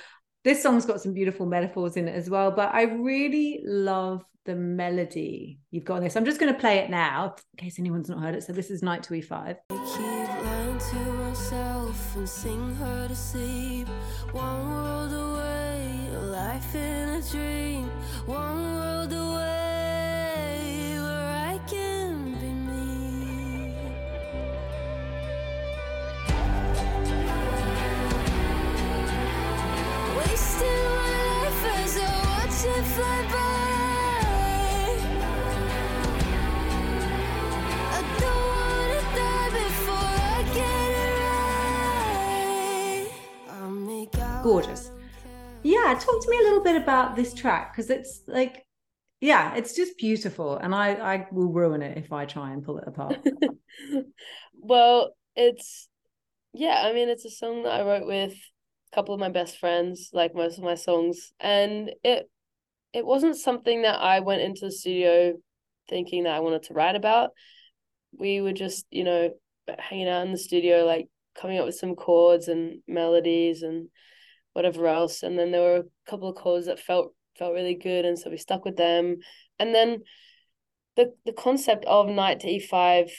This 0.44 0.62
song's 0.62 0.86
got 0.86 1.00
some 1.00 1.12
beautiful 1.14 1.46
metaphors 1.46 1.96
in 1.96 2.08
it 2.08 2.14
as 2.16 2.28
well, 2.28 2.50
but 2.50 2.74
I 2.74 2.82
really 2.82 3.62
love 3.64 4.24
the 4.44 4.56
melody 4.56 5.60
you've 5.70 5.84
got 5.84 5.98
on 5.98 6.02
this. 6.02 6.16
I'm 6.16 6.24
just 6.24 6.40
going 6.40 6.52
to 6.52 6.58
play 6.58 6.78
it 6.78 6.90
now 6.90 7.36
in 7.56 7.64
case 7.64 7.78
anyone's 7.78 8.08
not 8.08 8.18
heard 8.18 8.34
it. 8.34 8.42
So 8.42 8.52
this 8.52 8.70
is 8.70 8.82
Knight 8.82 9.04
to 9.04 9.14
E5. 9.14 9.32
I 9.32 9.54
keep 9.70 10.44
lying 10.44 10.78
to 10.78 11.12
myself 11.22 12.16
and 12.16 12.28
sing 12.28 12.74
her 12.74 13.06
to 13.06 13.14
sleep. 13.14 13.86
One 14.32 14.68
world 14.68 15.12
away, 15.12 16.08
a 16.16 16.20
life 16.22 16.74
in 16.74 17.08
a 17.10 17.22
dream. 17.30 17.88
One 18.26 18.71
Gorgeous. 44.42 44.90
Yeah, 45.62 45.96
talk 46.00 46.20
to 46.20 46.30
me 46.30 46.36
a 46.38 46.42
little 46.42 46.62
bit 46.62 46.74
about 46.74 47.14
this 47.14 47.32
track 47.32 47.72
because 47.72 47.90
it's 47.90 48.22
like, 48.26 48.66
yeah, 49.20 49.54
it's 49.54 49.76
just 49.76 49.96
beautiful, 49.96 50.56
and 50.56 50.74
I 50.74 50.94
I 50.94 51.28
will 51.30 51.52
ruin 51.52 51.80
it 51.80 51.96
if 51.96 52.12
I 52.12 52.24
try 52.24 52.50
and 52.50 52.64
pull 52.64 52.78
it 52.78 52.88
apart. 52.88 53.24
well, 54.54 55.14
it's 55.36 55.88
yeah, 56.52 56.82
I 56.84 56.92
mean 56.92 57.08
it's 57.08 57.24
a 57.24 57.30
song 57.30 57.62
that 57.62 57.80
I 57.80 57.84
wrote 57.84 58.06
with 58.06 58.32
a 58.32 58.94
couple 58.94 59.14
of 59.14 59.20
my 59.20 59.28
best 59.28 59.58
friends, 59.58 60.10
like 60.12 60.34
most 60.34 60.58
of 60.58 60.64
my 60.64 60.74
songs, 60.74 61.32
and 61.38 61.92
it 62.02 62.28
it 62.92 63.06
wasn't 63.06 63.36
something 63.36 63.82
that 63.82 64.00
I 64.00 64.20
went 64.20 64.42
into 64.42 64.62
the 64.66 64.72
studio 64.72 65.34
thinking 65.88 66.24
that 66.24 66.34
I 66.34 66.40
wanted 66.40 66.64
to 66.64 66.74
write 66.74 66.96
about. 66.96 67.30
We 68.12 68.40
were 68.40 68.52
just, 68.52 68.86
you 68.90 69.04
know, 69.04 69.30
hanging 69.78 70.08
out 70.08 70.26
in 70.26 70.32
the 70.32 70.38
studio, 70.38 70.84
like 70.84 71.08
coming 71.40 71.58
up 71.58 71.66
with 71.66 71.76
some 71.76 71.94
chords 71.94 72.48
and 72.48 72.82
melodies 72.88 73.62
and 73.62 73.88
whatever 74.52 74.86
else. 74.86 75.22
And 75.22 75.38
then 75.38 75.50
there 75.50 75.60
were 75.60 75.76
a 75.76 76.10
couple 76.10 76.28
of 76.28 76.36
chords 76.36 76.66
that 76.66 76.80
felt 76.80 77.14
felt 77.38 77.54
really 77.54 77.74
good, 77.74 78.04
and 78.04 78.18
so 78.18 78.30
we 78.30 78.36
stuck 78.36 78.64
with 78.64 78.76
them. 78.76 79.16
And 79.58 79.74
then 79.74 80.02
the 80.96 81.12
the 81.24 81.32
concept 81.32 81.84
of 81.86 82.08
Knight 82.08 82.40
to 82.40 82.48
E5 82.48 83.10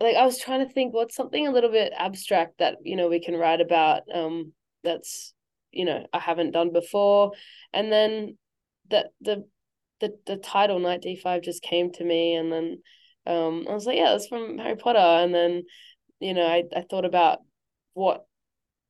like 0.00 0.16
I 0.16 0.24
was 0.24 0.40
trying 0.40 0.66
to 0.66 0.72
think 0.72 0.92
what's 0.92 1.14
something 1.14 1.46
a 1.46 1.52
little 1.52 1.70
bit 1.70 1.92
abstract 1.96 2.58
that 2.58 2.76
you 2.82 2.96
know 2.96 3.08
we 3.08 3.20
can 3.20 3.36
write 3.36 3.60
about 3.60 4.02
um 4.12 4.52
that's 4.82 5.32
you 5.70 5.84
know 5.84 6.06
I 6.12 6.18
haven't 6.18 6.50
done 6.50 6.72
before 6.72 7.32
and 7.72 7.92
then 7.92 8.36
that 8.90 9.06
the 9.20 9.46
the 10.00 10.14
the 10.26 10.36
title 10.36 10.78
Knight 10.80 11.02
D5 11.02 11.42
just 11.42 11.62
came 11.62 11.92
to 11.92 12.04
me 12.04 12.34
and 12.34 12.52
then 12.52 12.78
um 13.26 13.66
I 13.68 13.74
was 13.74 13.86
like 13.86 13.96
yeah 13.96 14.10
that's 14.10 14.26
from 14.26 14.58
Harry 14.58 14.76
Potter 14.76 14.98
and 14.98 15.34
then 15.34 15.62
you 16.18 16.34
know 16.34 16.46
I 16.46 16.64
I 16.76 16.82
thought 16.82 17.04
about 17.04 17.38
what 17.94 18.26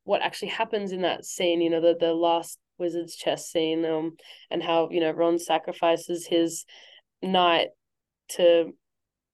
what 0.08 0.22
actually 0.22 0.48
happens 0.48 0.90
in 0.92 1.02
that 1.02 1.22
scene 1.22 1.60
you 1.60 1.68
know 1.68 1.82
the 1.82 1.94
the 2.00 2.14
last 2.14 2.58
wizard's 2.78 3.14
chess 3.14 3.50
scene 3.50 3.84
um 3.84 4.16
and 4.50 4.62
how 4.62 4.88
you 4.90 5.00
know 5.00 5.10
Ron 5.10 5.38
sacrifices 5.38 6.26
his 6.26 6.64
knight 7.22 7.68
to 8.30 8.72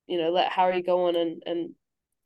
you 0.08 0.18
know 0.18 0.30
let 0.30 0.50
harry 0.50 0.82
go 0.82 1.06
on 1.06 1.14
and 1.14 1.42
and 1.46 1.70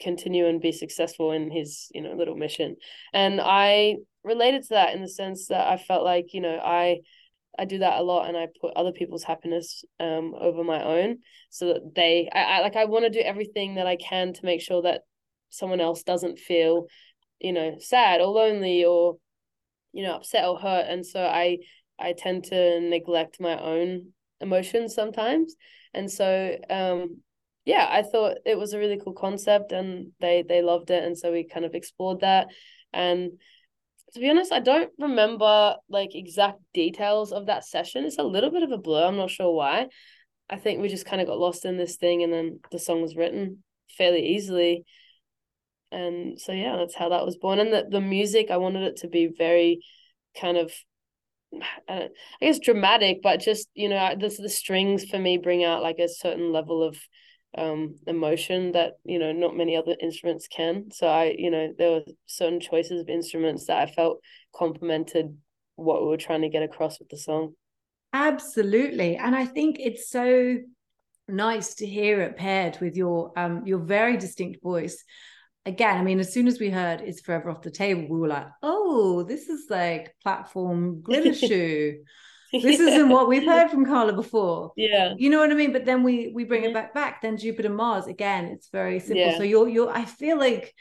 continue 0.00 0.46
and 0.46 0.62
be 0.62 0.72
successful 0.72 1.32
in 1.32 1.50
his 1.50 1.88
you 1.92 2.00
know 2.00 2.12
little 2.12 2.36
mission. 2.36 2.76
And 3.12 3.38
i 3.42 3.96
related 4.24 4.62
to 4.62 4.68
that 4.70 4.94
in 4.94 5.02
the 5.02 5.08
sense 5.08 5.48
that 5.48 5.66
i 5.66 5.76
felt 5.76 6.04
like 6.04 6.32
you 6.32 6.40
know 6.40 6.56
i 6.56 6.98
i 7.58 7.64
do 7.66 7.78
that 7.78 7.98
a 7.98 8.02
lot 8.02 8.28
and 8.28 8.36
i 8.36 8.46
put 8.60 8.72
other 8.76 8.92
people's 8.92 9.24
happiness 9.24 9.84
um 10.00 10.34
over 10.40 10.64
my 10.64 10.82
own 10.82 11.18
so 11.50 11.66
that 11.66 11.94
they 11.94 12.28
i, 12.32 12.42
I 12.42 12.60
like 12.60 12.76
i 12.76 12.84
want 12.84 13.04
to 13.04 13.10
do 13.10 13.20
everything 13.20 13.74
that 13.74 13.86
i 13.86 13.96
can 13.96 14.32
to 14.34 14.44
make 14.44 14.60
sure 14.60 14.82
that 14.82 15.02
someone 15.50 15.80
else 15.80 16.02
doesn't 16.02 16.38
feel 16.38 16.86
you 17.40 17.52
know 17.52 17.76
sad 17.78 18.20
or 18.20 18.26
lonely 18.28 18.84
or 18.84 19.18
you 19.92 20.02
know 20.02 20.16
upset 20.16 20.46
or 20.46 20.58
hurt. 20.58 20.86
And 20.88 21.04
so 21.04 21.20
i 21.22 21.58
i 21.98 22.12
tend 22.12 22.44
to 22.44 22.80
neglect 22.80 23.40
my 23.40 23.58
own 23.60 24.12
emotions 24.40 24.94
sometimes. 24.94 25.54
And 25.94 26.10
so 26.10 26.56
um 26.70 27.18
yeah 27.64 27.86
i 27.90 28.02
thought 28.02 28.38
it 28.46 28.56
was 28.56 28.72
a 28.72 28.78
really 28.78 29.00
cool 29.02 29.12
concept 29.12 29.72
and 29.72 30.12
they 30.20 30.44
they 30.46 30.62
loved 30.62 30.90
it. 30.90 31.04
And 31.04 31.16
so 31.16 31.32
we 31.32 31.44
kind 31.44 31.64
of 31.64 31.74
explored 31.74 32.20
that. 32.20 32.48
And 32.92 33.32
to 34.14 34.20
be 34.20 34.30
honest 34.30 34.52
i 34.52 34.60
don't 34.60 34.90
remember 34.98 35.76
like 35.90 36.14
exact 36.14 36.60
details 36.72 37.32
of 37.32 37.46
that 37.46 37.64
session. 37.64 38.04
It's 38.04 38.18
a 38.18 38.22
little 38.22 38.50
bit 38.50 38.62
of 38.62 38.72
a 38.72 38.78
blur. 38.78 39.06
I'm 39.06 39.16
not 39.16 39.30
sure 39.30 39.52
why. 39.52 39.88
I 40.50 40.56
think 40.56 40.80
we 40.80 40.88
just 40.88 41.04
kind 41.04 41.20
of 41.20 41.28
got 41.28 41.38
lost 41.38 41.64
in 41.64 41.76
this 41.76 41.96
thing 41.96 42.22
and 42.22 42.32
then 42.32 42.60
the 42.70 42.78
song 42.78 43.02
was 43.02 43.16
written 43.16 43.62
fairly 43.96 44.24
easily 44.28 44.84
and 45.90 46.40
so 46.40 46.52
yeah 46.52 46.76
that's 46.76 46.94
how 46.94 47.08
that 47.08 47.24
was 47.24 47.36
born 47.36 47.58
and 47.58 47.72
the, 47.72 47.86
the 47.90 48.00
music 48.00 48.50
i 48.50 48.56
wanted 48.56 48.82
it 48.82 48.96
to 48.96 49.08
be 49.08 49.30
very 49.38 49.80
kind 50.38 50.56
of 50.56 50.72
I, 51.88 52.08
I 52.40 52.44
guess 52.46 52.58
dramatic 52.58 53.18
but 53.22 53.40
just 53.40 53.68
you 53.74 53.88
know 53.88 54.14
the, 54.18 54.28
the 54.28 54.48
strings 54.48 55.04
for 55.04 55.18
me 55.18 55.38
bring 55.38 55.64
out 55.64 55.82
like 55.82 55.98
a 55.98 56.08
certain 56.08 56.52
level 56.52 56.82
of 56.82 56.98
um 57.56 57.96
emotion 58.06 58.72
that 58.72 58.92
you 59.04 59.18
know 59.18 59.32
not 59.32 59.56
many 59.56 59.74
other 59.74 59.96
instruments 60.02 60.46
can 60.48 60.90
so 60.92 61.06
i 61.06 61.34
you 61.36 61.50
know 61.50 61.72
there 61.78 61.90
were 61.92 62.02
certain 62.26 62.60
choices 62.60 63.00
of 63.00 63.08
instruments 63.08 63.64
that 63.66 63.78
i 63.78 63.90
felt 63.90 64.20
complemented 64.54 65.34
what 65.76 66.02
we 66.02 66.08
were 66.08 66.18
trying 66.18 66.42
to 66.42 66.50
get 66.50 66.62
across 66.62 66.98
with 66.98 67.08
the 67.08 67.16
song 67.16 67.54
Absolutely. 68.12 69.16
And 69.16 69.36
I 69.36 69.44
think 69.44 69.76
it's 69.78 70.08
so 70.10 70.58
nice 71.28 71.74
to 71.74 71.86
hear 71.86 72.22
it 72.22 72.36
paired 72.36 72.78
with 72.80 72.96
your 72.96 73.32
um 73.38 73.66
your 73.66 73.78
very 73.78 74.16
distinct 74.16 74.62
voice. 74.62 75.04
Again, 75.68 75.96
I 75.98 76.02
mean, 76.02 76.18
as 76.20 76.32
soon 76.32 76.46
as 76.48 76.58
we 76.58 76.70
heard 76.70 77.00
it's 77.00 77.20
forever 77.20 77.50
off 77.50 77.62
the 77.62 77.70
table, 77.70 78.06
we 78.08 78.18
were 78.18 78.28
like, 78.28 78.46
oh, 78.62 79.22
this 79.22 79.48
is 79.48 79.66
like 79.70 80.14
platform 80.22 81.02
glitter 81.02 81.34
shoe. 81.48 81.98
this 82.52 82.80
isn't 82.80 83.10
what 83.10 83.28
we've 83.28 83.44
heard 83.44 83.70
from 83.70 83.84
Carla 83.84 84.14
before. 84.14 84.72
Yeah. 84.76 85.14
You 85.18 85.28
know 85.30 85.38
what 85.38 85.50
I 85.50 85.54
mean? 85.54 85.72
But 85.72 85.84
then 85.84 86.02
we 86.02 86.32
we 86.34 86.44
bring 86.44 86.64
it 86.64 86.70
Mhm. 86.70 86.74
back 86.78 86.94
back. 86.94 87.20
Then 87.22 87.36
Jupiter 87.36 87.68
Mars 87.68 88.06
again. 88.06 88.46
It's 88.46 88.68
very 88.70 88.98
simple. 89.00 89.18
Yeah. 89.26 89.36
So 89.36 89.42
you're 89.42 89.68
you're. 89.68 89.90
I 89.90 90.04
feel 90.06 90.38
like 90.38 90.74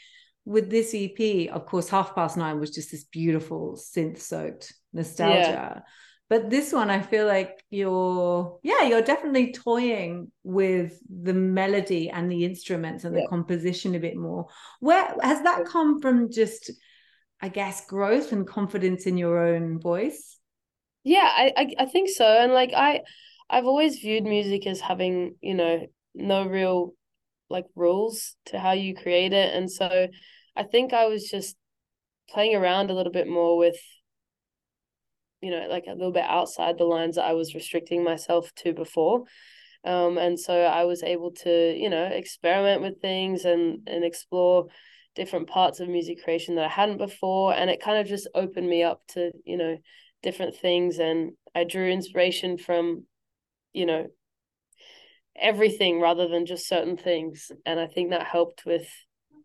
with 0.46 0.70
this 0.70 0.96
EP, 0.96 1.50
of 1.50 1.66
course, 1.66 1.90
Half 1.90 2.16
Past 2.16 2.38
Nine 2.38 2.58
was 2.60 2.72
just 2.72 2.90
this 2.92 3.04
beautiful 3.04 3.76
synth 3.76 4.20
soaked 4.20 4.74
nostalgia. 4.94 5.84
But 6.30 6.50
this 6.50 6.74
one, 6.74 6.90
I 6.90 7.02
feel 7.02 7.26
like 7.26 7.64
you're, 7.70 8.60
yeah, 8.62 8.84
you're 8.84 9.02
definitely 9.02 9.54
toying 9.54 10.30
with 10.44 11.00
the 11.10 11.34
melody 11.34 12.10
and 12.10 12.30
the 12.30 12.44
instruments 12.44 13.06
and 13.06 13.16
the 13.16 13.26
composition 13.30 13.96
a 13.96 14.00
bit 14.00 14.18
more. 14.18 14.48
Where 14.82 15.16
has 15.22 15.42
that 15.44 15.66
come 15.66 16.02
from? 16.02 16.30
Just, 16.30 16.72
I 17.42 17.48
guess, 17.48 17.86
growth 17.88 18.34
and 18.34 18.46
confidence 18.46 19.06
in 19.06 19.18
your 19.18 19.38
own 19.38 19.80
voice. 19.80 20.38
Yeah, 21.04 21.30
I, 21.32 21.54
I 21.56 21.74
I 21.80 21.86
think 21.86 22.10
so. 22.10 22.26
And 22.26 22.52
like 22.52 22.74
I 22.76 23.04
I've 23.50 23.66
always 23.66 24.00
viewed 24.00 24.26
music 24.26 24.68
as 24.68 24.82
having, 24.82 25.36
you 25.40 25.54
know, 25.54 25.88
no 26.14 26.46
real 26.46 26.94
like 27.50 27.66
rules 27.76 28.36
to 28.48 28.60
how 28.60 28.74
you 28.74 28.94
create 28.94 29.32
it. 29.32 29.56
And 29.56 29.72
so 29.72 30.08
I 30.58 30.64
think 30.64 30.92
I 30.92 31.06
was 31.06 31.30
just 31.30 31.56
playing 32.30 32.56
around 32.56 32.90
a 32.90 32.94
little 32.94 33.14
bit 33.14 33.30
more 33.30 33.58
with, 33.58 33.78
you 35.42 35.52
know, 35.52 35.68
like 35.70 35.86
a 35.88 35.94
little 35.94 36.12
bit 36.12 36.26
outside 36.26 36.78
the 36.78 36.84
lines 36.84 37.16
that 37.16 37.26
I 37.26 37.34
was 37.34 37.56
restricting 37.56 38.04
myself 38.04 38.52
to 38.58 38.74
before. 38.74 39.24
Um, 39.84 40.18
and 40.18 40.40
so 40.40 40.54
I 40.64 40.86
was 40.86 41.04
able 41.04 41.32
to, 41.44 41.76
you 41.76 41.90
know, 41.90 42.04
experiment 42.06 42.82
with 42.82 43.02
things 43.02 43.46
and 43.46 43.88
and 43.88 44.04
explore 44.04 44.68
different 45.16 45.48
parts 45.48 45.80
of 45.80 45.90
music 45.90 46.24
creation 46.24 46.56
that 46.56 46.66
I 46.66 46.70
hadn't 46.70 46.98
before. 46.98 47.54
And 47.54 47.70
it 47.70 47.82
kind 47.82 48.00
of 48.00 48.08
just 48.08 48.28
opened 48.36 48.70
me 48.70 48.84
up 48.84 49.02
to, 49.10 49.32
you 49.46 49.58
know, 49.58 49.78
different 50.24 50.56
things. 50.56 51.00
And 51.00 51.34
I 51.56 51.64
drew 51.64 51.90
inspiration 51.90 52.58
from, 52.58 53.06
you 53.74 53.86
know, 53.86 54.08
everything 55.36 56.02
rather 56.02 56.28
than 56.28 56.46
just 56.46 56.68
certain 56.68 56.98
things. 56.98 57.52
And 57.66 57.80
I 57.80 57.88
think 57.88 58.10
that 58.10 58.26
helped 58.26 58.66
with, 58.66 58.88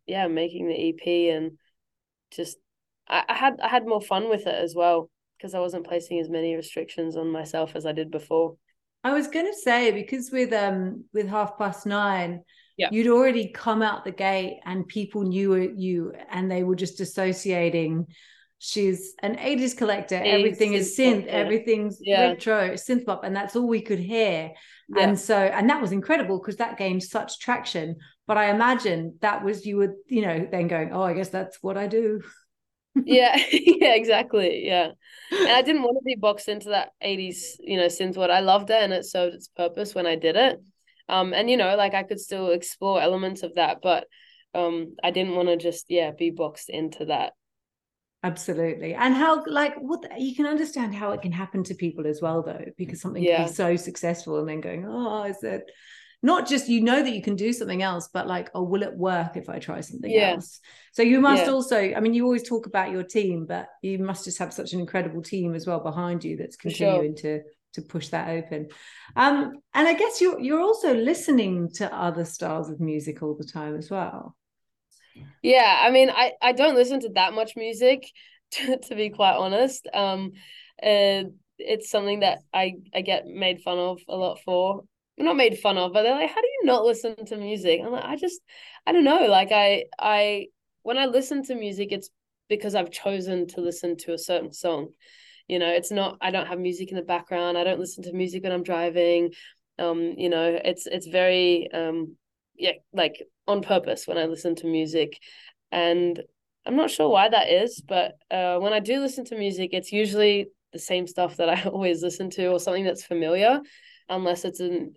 yeah, 0.07 0.27
making 0.29 0.69
the 0.69 0.89
EP 0.89 1.31
and 1.31 1.53
just 2.33 2.57
I, 3.09 3.25
I 3.29 3.35
had 3.35 3.61
I 3.63 3.69
had 3.69 3.87
more 3.87 4.01
fun 4.01 4.29
with 4.29 4.47
it 4.47 4.55
as 4.55 4.75
well 4.75 5.11
because 5.43 5.55
I 5.55 5.61
wasn't 5.61 5.87
placing 5.87 6.21
as 6.21 6.31
many 6.31 6.55
restrictions 6.55 7.17
on 7.17 7.29
myself 7.29 7.73
as 7.75 7.85
I 7.85 7.91
did 7.91 8.13
before. 8.13 8.57
I 9.03 9.13
was 9.13 9.27
going 9.27 9.47
to 9.47 9.59
say 9.59 9.91
because 9.91 10.31
with 10.31 10.53
um 10.53 11.05
with 11.13 11.27
half 11.29 11.59
past 11.59 11.85
nine, 11.85 12.43
Yeah. 12.77 12.89
you'd 12.93 13.09
already 13.09 13.49
come 13.49 13.83
out 13.83 14.05
the 14.05 14.13
gate 14.13 14.61
and 14.65 14.87
people 14.87 15.23
knew 15.25 15.57
you 15.77 16.13
and 16.31 16.49
they 16.49 16.63
were 16.63 16.77
just 16.77 17.01
associating. 17.01 18.07
She's 18.61 19.15
an 19.21 19.35
80s 19.39 19.77
collector. 19.77 20.15
80s 20.15 20.39
Everything 20.39 20.75
is 20.75 20.97
synth. 20.97 21.27
Everything's 21.27 21.99
Yeah. 22.01 22.29
retro, 22.29 22.75
synth 22.75 23.05
pop, 23.05 23.25
and 23.25 23.35
that's 23.35 23.57
all 23.57 23.67
we 23.67 23.81
could 23.81 23.99
hear. 23.99 24.53
Yeah. 24.89 25.03
And 25.03 25.19
so, 25.19 25.37
and 25.37 25.69
that 25.69 25.83
was 25.83 25.91
incredible 25.91 26.39
because 26.39 26.59
that 26.59 26.79
gained 26.79 27.03
such 27.03 27.41
traction. 27.41 27.97
But 28.29 28.37
I 28.39 28.51
imagine 28.51 29.19
that 29.21 29.43
was 29.43 29.67
you 29.67 29.79
were, 29.79 29.97
you 30.07 30.23
know, 30.23 30.47
then 30.49 30.69
going, 30.69 30.93
oh, 30.93 31.03
I 31.03 31.15
guess 31.15 31.31
that's 31.31 31.61
what 31.61 31.77
I 31.77 31.89
do. 31.89 32.23
Yeah, 32.95 33.37
yeah, 33.53 33.95
exactly. 33.95 34.67
Yeah. 34.67 34.93
And 35.45 35.57
I 35.57 35.63
didn't 35.63 35.83
want 35.85 35.99
to 35.99 36.05
be 36.05 36.17
boxed 36.17 36.49
into 36.49 36.71
that 36.71 36.93
80s, 37.01 37.59
you 37.61 37.77
know, 37.77 37.87
synth 37.87 38.17
what 38.17 38.31
I 38.31 38.41
loved 38.41 38.71
it 38.71 38.83
and 38.83 38.93
it 38.93 39.05
served 39.05 39.35
its 39.35 39.49
purpose 39.49 39.95
when 39.95 40.07
I 40.07 40.17
did 40.17 40.37
it. 40.37 40.61
Um, 41.09 41.35
and 41.35 41.51
you 41.51 41.57
know, 41.57 41.77
like 41.77 41.95
I 41.95 42.05
could 42.05 42.21
still 42.21 42.51
explore 42.51 43.01
elements 43.03 43.43
of 43.43 43.55
that, 43.57 43.79
but 43.83 44.07
um 44.55 44.97
I 45.03 45.11
didn't 45.11 45.35
want 45.35 45.49
to 45.49 45.57
just, 45.57 45.87
yeah, 45.88 46.12
be 46.12 46.31
boxed 46.31 46.71
into 46.71 47.07
that. 47.07 47.33
Absolutely. 48.25 48.95
And 48.95 49.14
how, 49.14 49.45
like, 49.47 49.75
what 49.81 50.05
you 50.21 50.37
can 50.37 50.47
understand 50.47 50.95
how 50.95 51.11
it 51.11 51.23
can 51.23 51.33
happen 51.33 51.64
to 51.64 51.75
people 51.75 52.07
as 52.07 52.23
well, 52.23 52.43
though, 52.43 52.66
because 52.79 53.01
something 53.01 53.27
can 53.27 53.27
Yeah. 53.27 53.43
be 53.45 53.49
so 53.49 53.75
successful 53.75 54.38
and 54.38 54.49
then 54.49 54.61
going, 54.61 54.87
oh, 54.87 55.25
is 55.25 55.43
it 55.43 55.64
not 56.23 56.49
just 56.49 56.69
you 56.69 56.81
know 56.81 57.03
that 57.03 57.13
you 57.15 57.23
can 57.23 57.37
do 57.37 57.53
something 57.53 57.83
else, 57.83 58.09
but 58.13 58.27
like, 58.27 58.51
oh, 58.55 58.63
will 58.63 58.83
it 58.83 58.97
work 58.97 59.37
if 59.37 59.49
I 59.49 59.59
try 59.59 59.81
something 59.81 60.11
Yeah. 60.11 60.33
else? 60.33 60.61
So 60.93 61.03
you 61.03 61.21
must 61.21 61.45
Yeah. 61.45 61.49
also, 61.49 61.77
I 61.79 62.01
mean, 62.01 62.15
you 62.15 62.25
always 62.25 62.49
talk 62.49 62.67
about 62.67 62.91
your 62.93 63.03
team, 63.03 63.47
but 63.47 63.69
you 63.83 63.99
must 63.99 64.25
just 64.25 64.39
have 64.39 64.53
such 64.53 64.73
an 64.73 64.81
incredible 64.81 65.23
team 65.23 65.55
as 65.55 65.67
well 65.67 65.81
behind 65.81 66.25
you 66.25 66.37
that's 66.37 66.57
For 66.63 66.71
sure. 66.71 67.05
continuing 67.05 67.17
to 67.17 67.43
to 67.75 67.81
push 67.83 68.09
that 68.09 68.29
open. 68.29 68.69
Um, 69.17 69.55
and 69.75 69.89
I 69.89 69.95
guess 69.95 70.21
you're 70.21 70.39
you're 70.41 70.61
also 70.61 70.95
listening 70.95 71.71
to 71.77 71.93
other 71.95 72.25
styles 72.25 72.69
of 72.71 72.81
music 72.81 73.23
all 73.23 73.35
the 73.35 73.45
time 73.45 73.77
as 73.77 73.91
well. 73.91 74.37
Yeah, 75.43 75.77
I 75.81 75.91
mean, 75.91 76.11
I 76.11 76.33
I 76.41 76.53
don't 76.53 76.75
listen 76.75 77.01
to 77.01 77.11
that 77.11 77.33
much 77.35 77.53
music, 77.57 78.07
to, 78.53 78.79
to 78.79 78.95
be 78.95 79.11
quite 79.11 79.35
honest. 79.37 79.89
Um, 79.93 80.33
uh, 80.83 81.25
it's 81.59 81.91
something 81.91 82.21
that 82.21 82.39
I 82.53 82.75
I 82.95 83.03
get 83.03 83.27
made 83.27 83.63
fun 83.63 83.79
of 83.79 84.01
a 84.09 84.17
lot 84.17 84.41
for. 84.45 84.83
Not 85.18 85.37
made 85.37 85.59
fun 85.59 85.79
of, 85.79 85.92
but 85.92 86.03
they're 86.03 86.14
like, 86.14 86.31
"How 86.31 86.40
do 86.40 86.46
you 86.46 86.62
not 86.64 86.85
listen 86.85 87.25
to 87.27 87.37
music?" 87.37 87.81
I'm 87.85 87.92
like, 87.92 88.05
I 88.05 88.16
just, 88.16 88.40
I 88.87 88.92
don't 88.92 89.05
know. 89.05 89.27
Like 89.27 89.53
I 89.53 89.85
I 89.98 90.46
when 90.83 90.98
I 90.98 91.07
listen 91.07 91.42
to 91.44 91.55
music, 91.55 91.88
it's 91.92 92.11
because 92.48 92.75
I've 92.75 92.90
chosen 92.90 93.46
to 93.48 93.61
listen 93.61 93.96
to 93.98 94.14
a 94.14 94.18
certain 94.18 94.53
song. 94.53 94.88
You 95.48 95.59
know, 95.59 95.68
it's 95.68 95.90
not. 95.90 96.18
I 96.20 96.31
don't 96.31 96.46
have 96.46 96.59
music 96.59 96.90
in 96.90 96.96
the 96.96 97.03
background. 97.03 97.59
I 97.59 97.64
don't 97.64 97.81
listen 97.81 98.05
to 98.05 98.12
music 98.12 98.42
when 98.42 98.53
I'm 98.53 98.62
driving. 98.62 99.33
Um, 99.79 100.14
you 100.16 100.29
know, 100.31 100.59
it's 100.64 100.87
it's 100.87 101.07
very 101.07 101.70
um 101.72 102.16
yeah, 102.57 102.72
like 102.92 103.22
on 103.46 103.62
purpose 103.62 104.07
when 104.07 104.18
I 104.18 104.25
listen 104.27 104.55
to 104.57 104.66
music. 104.66 105.18
And 105.70 106.22
I'm 106.64 106.77
not 106.77 106.90
sure 106.90 107.09
why 107.09 107.29
that 107.29 107.48
is, 107.48 107.81
but 107.81 108.14
uh, 108.31 108.59
when 108.59 108.72
I 108.72 108.81
do 108.81 109.01
listen 109.01 109.25
to 109.27 109.38
music, 109.38 109.70
it's 109.72 109.90
usually 109.92 110.48
the 110.72 110.79
same 110.79 111.07
stuff 111.07 111.37
that 111.37 111.48
I 111.48 111.62
always 111.68 112.03
listen 112.03 112.31
to 112.31 112.46
or 112.48 112.61
something 112.61 112.85
that's 112.85 113.05
familiar, 113.05 113.61
unless 114.09 114.44
it's 114.44 114.61
an, 114.61 114.94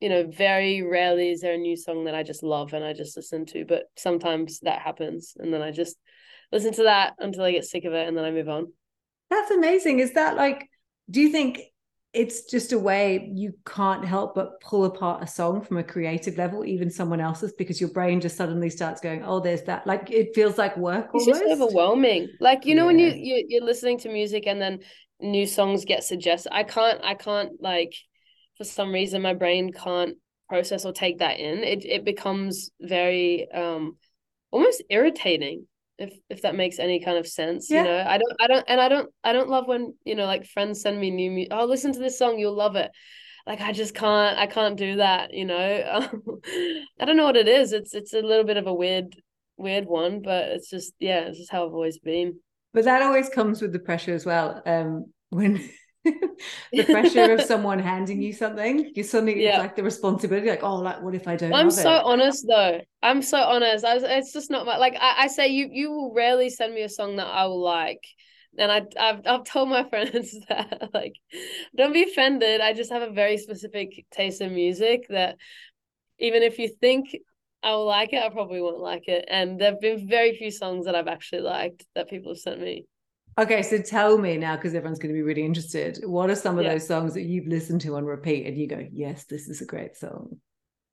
you 0.00 0.08
know, 0.08 0.26
very 0.26 0.82
rarely 0.82 1.30
is 1.30 1.40
there 1.40 1.54
a 1.54 1.58
new 1.58 1.76
song 1.76 2.04
that 2.04 2.14
I 2.14 2.22
just 2.22 2.42
love 2.42 2.72
and 2.74 2.84
I 2.84 2.92
just 2.92 3.16
listen 3.16 3.46
to. 3.46 3.64
But 3.64 3.84
sometimes 3.96 4.60
that 4.60 4.80
happens. 4.82 5.34
And 5.38 5.52
then 5.52 5.62
I 5.62 5.70
just 5.70 5.96
listen 6.52 6.72
to 6.74 6.84
that 6.84 7.14
until 7.18 7.44
I 7.44 7.52
get 7.52 7.64
sick 7.64 7.84
of 7.84 7.92
it 7.94 8.06
and 8.06 8.16
then 8.16 8.24
I 8.24 8.30
move 8.30 8.48
on. 8.48 8.72
That's 9.30 9.50
amazing. 9.50 10.00
Is 10.00 10.12
that 10.12 10.36
like, 10.36 10.68
do 11.10 11.20
you 11.20 11.30
think 11.30 11.60
it's 12.12 12.44
just 12.44 12.72
a 12.72 12.78
way 12.78 13.30
you 13.34 13.52
can't 13.66 14.04
help 14.04 14.34
but 14.34 14.60
pull 14.62 14.84
apart 14.86 15.22
a 15.22 15.26
song 15.26 15.60
from 15.60 15.76
a 15.76 15.82
creative 15.84 16.38
level, 16.38 16.64
even 16.64 16.88
someone 16.90 17.20
else's, 17.20 17.52
because 17.52 17.78
your 17.80 17.90
brain 17.90 18.20
just 18.20 18.36
suddenly 18.36 18.70
starts 18.70 19.00
going, 19.02 19.22
oh, 19.24 19.40
there's 19.40 19.62
that. 19.64 19.86
Like 19.86 20.10
it 20.10 20.34
feels 20.34 20.56
like 20.56 20.76
work 20.78 21.10
It's 21.12 21.26
almost. 21.26 21.42
just 21.44 21.60
overwhelming. 21.60 22.28
Like, 22.40 22.64
you 22.64 22.74
know, 22.74 22.86
when 22.86 22.98
you, 22.98 23.08
Yeah. 23.08 23.14
you 23.16 23.46
you're 23.48 23.64
listening 23.64 23.98
to 24.00 24.08
music 24.08 24.46
and 24.46 24.60
then 24.60 24.80
new 25.20 25.46
songs 25.46 25.84
get 25.84 26.04
suggested. 26.04 26.54
I 26.54 26.62
can't 26.62 27.00
I 27.04 27.14
can't 27.14 27.60
like 27.60 27.94
for 28.56 28.64
some 28.64 28.92
reason 28.92 29.22
my 29.22 29.34
brain 29.34 29.72
can't 29.72 30.16
process 30.48 30.84
or 30.84 30.92
take 30.92 31.18
that 31.18 31.38
in. 31.38 31.64
It 31.64 31.84
it 31.84 32.04
becomes 32.04 32.70
very 32.80 33.50
um 33.52 33.96
almost 34.50 34.82
irritating 34.90 35.66
if 35.98 36.12
if 36.28 36.42
that 36.42 36.54
makes 36.54 36.78
any 36.78 37.00
kind 37.00 37.18
of 37.18 37.26
sense. 37.26 37.70
Yeah. 37.70 37.82
You 37.82 37.84
know, 37.84 38.04
I 38.06 38.18
don't 38.18 38.36
I 38.40 38.46
don't 38.46 38.64
and 38.68 38.80
I 38.80 38.88
don't 38.88 39.10
I 39.24 39.32
don't 39.32 39.48
love 39.48 39.66
when, 39.66 39.94
you 40.04 40.14
know, 40.14 40.26
like 40.26 40.46
friends 40.46 40.82
send 40.82 41.00
me 41.00 41.10
new 41.10 41.30
music. 41.30 41.52
Oh, 41.52 41.64
listen 41.64 41.92
to 41.92 41.98
this 41.98 42.18
song, 42.18 42.38
you'll 42.38 42.56
love 42.56 42.76
it. 42.76 42.90
Like 43.46 43.60
I 43.60 43.72
just 43.72 43.94
can't 43.94 44.38
I 44.38 44.46
can't 44.46 44.76
do 44.76 44.96
that, 44.96 45.32
you 45.32 45.44
know. 45.44 45.56
I 47.00 47.04
don't 47.04 47.16
know 47.16 47.24
what 47.24 47.36
it 47.36 47.48
is. 47.48 47.72
It's 47.72 47.94
it's 47.94 48.12
a 48.12 48.20
little 48.20 48.44
bit 48.44 48.56
of 48.56 48.66
a 48.66 48.74
weird 48.74 49.16
weird 49.56 49.86
one, 49.86 50.20
but 50.22 50.48
it's 50.48 50.68
just 50.70 50.94
yeah, 50.98 51.20
it's 51.20 51.38
just 51.38 51.52
how 51.52 51.66
I've 51.66 51.72
always 51.72 51.98
been. 51.98 52.40
But 52.74 52.84
that 52.84 53.02
always 53.02 53.28
comes 53.28 53.62
with 53.62 53.72
the 53.72 53.78
pressure 53.78 54.14
as 54.14 54.26
well. 54.26 54.62
Um, 54.66 55.06
when 55.30 55.66
the 56.76 56.84
pressure 56.84 57.32
of 57.32 57.42
someone 57.42 57.78
handing 57.78 58.22
you 58.22 58.32
something, 58.32 58.92
you 58.94 59.02
suddenly 59.02 59.34
Yeah. 59.34 59.48
it's 59.48 59.56
like 59.58 59.76
the 59.76 59.82
responsibility, 59.82 60.48
like, 60.48 60.62
oh, 60.62 60.76
like 60.76 61.02
what 61.02 61.14
if 61.14 61.28
I 61.28 61.36
don't 61.36 61.60
I'm 61.60 61.70
so 61.70 61.90
it? 61.90 62.02
honest 62.04 62.44
though. 62.48 62.80
I'm 63.02 63.22
so 63.22 63.38
honest. 63.38 63.84
I 63.84 63.94
was, 63.94 64.02
it's 64.02 64.32
just 64.32 64.50
not 64.50 64.66
my 64.66 64.78
like 64.78 64.96
I, 65.00 65.24
I 65.24 65.26
say 65.28 65.48
you 65.48 65.68
you 65.72 65.90
will 65.90 66.12
rarely 66.14 66.50
send 66.50 66.74
me 66.74 66.82
a 66.82 66.88
song 66.88 67.16
that 67.16 67.26
I 67.26 67.46
will 67.46 67.62
like. 67.62 68.04
And 68.58 68.72
I 68.72 68.82
I've 68.98 69.20
I've 69.26 69.44
told 69.44 69.68
my 69.68 69.84
friends 69.88 70.36
that 70.48 70.90
like 70.92 71.14
don't 71.76 71.92
be 71.92 72.02
offended. 72.02 72.60
I 72.60 72.72
just 72.72 72.92
have 72.92 73.02
a 73.02 73.10
very 73.12 73.38
specific 73.38 74.06
taste 74.10 74.40
in 74.40 74.54
music 74.54 75.06
that 75.10 75.36
even 76.18 76.42
if 76.42 76.58
you 76.58 76.68
think 76.68 77.16
I 77.62 77.72
will 77.72 77.86
like 77.86 78.12
it, 78.12 78.22
I 78.22 78.30
probably 78.30 78.60
won't 78.60 78.80
like 78.80 79.08
it. 79.08 79.26
And 79.28 79.60
there've 79.60 79.80
been 79.80 80.08
very 80.08 80.36
few 80.36 80.50
songs 80.50 80.86
that 80.86 80.94
I've 80.96 81.08
actually 81.08 81.42
liked 81.42 81.86
that 81.94 82.10
people 82.10 82.32
have 82.32 82.38
sent 82.40 82.60
me. 82.60 82.86
Okay, 83.38 83.62
so 83.62 83.78
tell 83.82 84.16
me 84.16 84.38
now, 84.38 84.56
because 84.56 84.74
everyone's 84.74 84.98
going 84.98 85.14
to 85.14 85.18
be 85.18 85.22
really 85.22 85.44
interested. 85.44 85.98
What 86.04 86.30
are 86.30 86.34
some 86.34 86.58
of 86.58 86.64
Yeah. 86.64 86.72
those 86.72 86.86
songs 86.86 87.14
that 87.14 87.22
you've 87.22 87.46
listened 87.46 87.82
to 87.82 87.96
on 87.96 88.04
repeat 88.04 88.46
and 88.46 88.56
you 88.56 88.66
go, 88.66 88.86
yes, 88.92 89.24
this 89.24 89.48
is 89.48 89.60
a 89.60 89.66
great 89.66 89.96
song? 89.96 90.40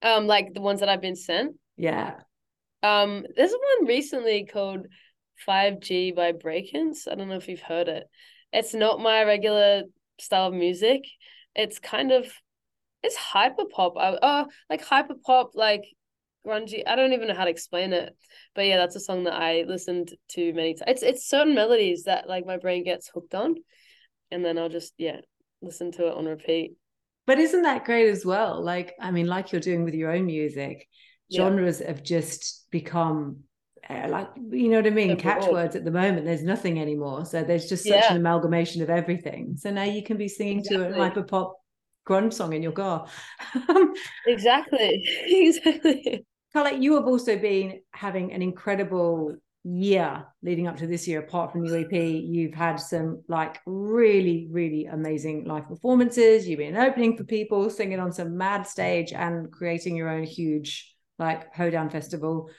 Um 0.02 0.28
like 0.28 0.54
the 0.54 0.62
ones 0.62 0.82
that 0.82 0.90
I've 0.90 1.02
been 1.02 1.16
sent. 1.16 1.56
Yeah. 1.78 2.16
Um, 2.82 3.26
there's 3.38 3.54
one 3.54 3.88
recently 3.88 4.46
called 4.46 4.88
5G 5.46 6.12
by 6.12 6.34
Breakins. 6.34 7.08
I 7.10 7.16
don't 7.16 7.30
know 7.30 7.38
if 7.38 7.48
you've 7.48 7.62
heard 7.62 7.88
it. 7.88 8.10
It's 8.52 8.74
not 8.74 9.00
my 9.00 9.24
regular 9.24 9.84
style 10.20 10.48
of 10.48 10.54
music. 10.54 11.06
It's 11.56 11.80
kind 11.80 12.12
of 12.12 12.28
it's 13.02 13.16
hyper 13.16 13.66
pop. 13.66 13.94
I, 13.98 14.18
oh, 14.22 14.48
like 14.70 14.84
hyper 14.84 15.16
pop, 15.26 15.52
like 15.56 15.86
grungy. 16.46 16.84
I 16.88 16.96
don't 16.96 17.14
even 17.14 17.28
know 17.28 17.34
how 17.36 17.46
to 17.46 17.50
explain 17.52 17.94
it. 17.94 18.16
But 18.56 18.66
yeah, 18.66 18.78
that's 18.78 18.96
a 18.96 19.00
song 19.00 19.24
that 19.26 19.34
I 19.34 19.64
listened 19.68 20.14
to 20.30 20.54
many 20.54 20.74
times. 20.76 20.84
It's 20.88 21.04
it's 21.04 21.28
certain 21.30 21.56
melodies 21.56 22.04
that 22.04 22.28
like 22.28 22.46
my 22.46 22.58
brain 22.58 22.84
gets 22.84 23.10
hooked 23.10 23.36
on, 23.36 23.56
and 24.32 24.44
then 24.44 24.58
I'll 24.58 24.70
just 24.70 24.94
yeah 24.98 25.22
listen 25.62 25.92
to 25.94 26.08
it 26.08 26.14
on 26.16 26.26
repeat. 26.26 26.74
But 27.26 27.40
isn't 27.40 27.62
that 27.62 27.86
great 27.86 28.10
as 28.10 28.26
well? 28.26 28.62
Like, 28.62 28.96
I 29.00 29.12
mean, 29.12 29.28
like 29.28 29.52
you're 29.52 29.62
doing 29.62 29.84
with 29.84 29.94
your 29.94 30.12
own 30.12 30.26
music, 30.26 30.88
Yeah. 31.30 31.40
genres 31.40 31.80
have 31.80 32.04
just 32.04 32.70
become 32.70 33.44
uh, 33.90 34.08
like, 34.10 34.30
you 34.52 34.70
know 34.70 34.78
what 34.78 34.88
I 34.88 34.92
mean? 34.92 35.18
Catchwords 35.18 35.76
at 35.76 35.84
the 35.84 35.92
moment, 35.92 36.26
there's 36.26 36.44
nothing 36.44 36.80
anymore. 36.80 37.26
So 37.26 37.44
there's 37.44 37.68
just 37.68 37.86
such 37.88 38.00
Yeah. 38.00 38.12
an 38.12 38.18
amalgamation 38.18 38.82
of 38.82 38.90
everything. 38.90 39.56
So 39.58 39.72
now 39.72 39.84
you 39.84 40.04
can 40.04 40.18
be 40.18 40.28
singing 40.30 40.64
to 40.64 40.88
a 40.88 40.92
Exactly. 40.92 40.96
hyper 40.96 41.24
pop 41.24 41.58
grunge 42.08 42.34
song 42.34 42.54
in 42.54 42.64
your 42.64 42.72
car. 42.72 43.08
Exactly. 44.26 45.04
exactly. 45.28 46.26
Carla, 46.54 46.78
you 46.78 46.96
have 46.96 47.08
also 47.08 47.38
been 47.38 47.82
having 47.92 48.32
an 48.32 48.42
incredible 48.42 49.36
year 49.64 50.26
leading 50.44 50.68
up 50.68 50.78
to 50.78 50.88
this 50.88 51.08
year. 51.08 51.20
Apart 51.20 51.52
from 51.52 51.66
your 51.66 51.78
EP, 51.78 51.92
you've 51.92 52.54
had 52.54 52.76
some 52.76 53.24
like 53.28 53.60
really, 53.66 54.48
really 54.52 54.86
amazing 54.86 55.46
live 55.46 55.68
performances. 55.68 56.48
You've 56.48 56.60
been 56.60 56.76
opening 56.76 57.18
for 57.18 57.24
people, 57.24 57.70
singing 57.70 58.00
on 58.00 58.12
some 58.12 58.38
mad 58.38 58.68
stage, 58.68 59.14
and 59.14 59.52
creating 59.52 59.96
your 59.96 60.10
own 60.10 60.24
huge 60.24 60.94
like 61.18 61.54
hoedown 61.56 61.90
festival. 61.90 62.50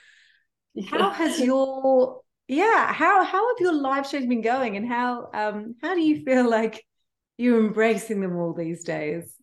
How 0.89 1.11
has 1.11 1.39
your 1.39 2.21
yeah? 2.47 2.91
How 2.91 3.23
how 3.23 3.47
have 3.47 3.61
your 3.61 3.73
live 3.73 4.07
shows 4.07 4.25
been 4.25 4.41
going, 4.41 4.75
and 4.75 4.87
how 4.87 5.29
um 5.33 5.75
how 5.81 5.95
do 5.95 6.01
you 6.01 6.23
feel 6.25 6.49
like 6.49 6.83
you're 7.37 7.65
embracing 7.65 8.19
them 8.19 8.35
all 8.35 8.53
these 8.53 8.83
days? 8.83 9.33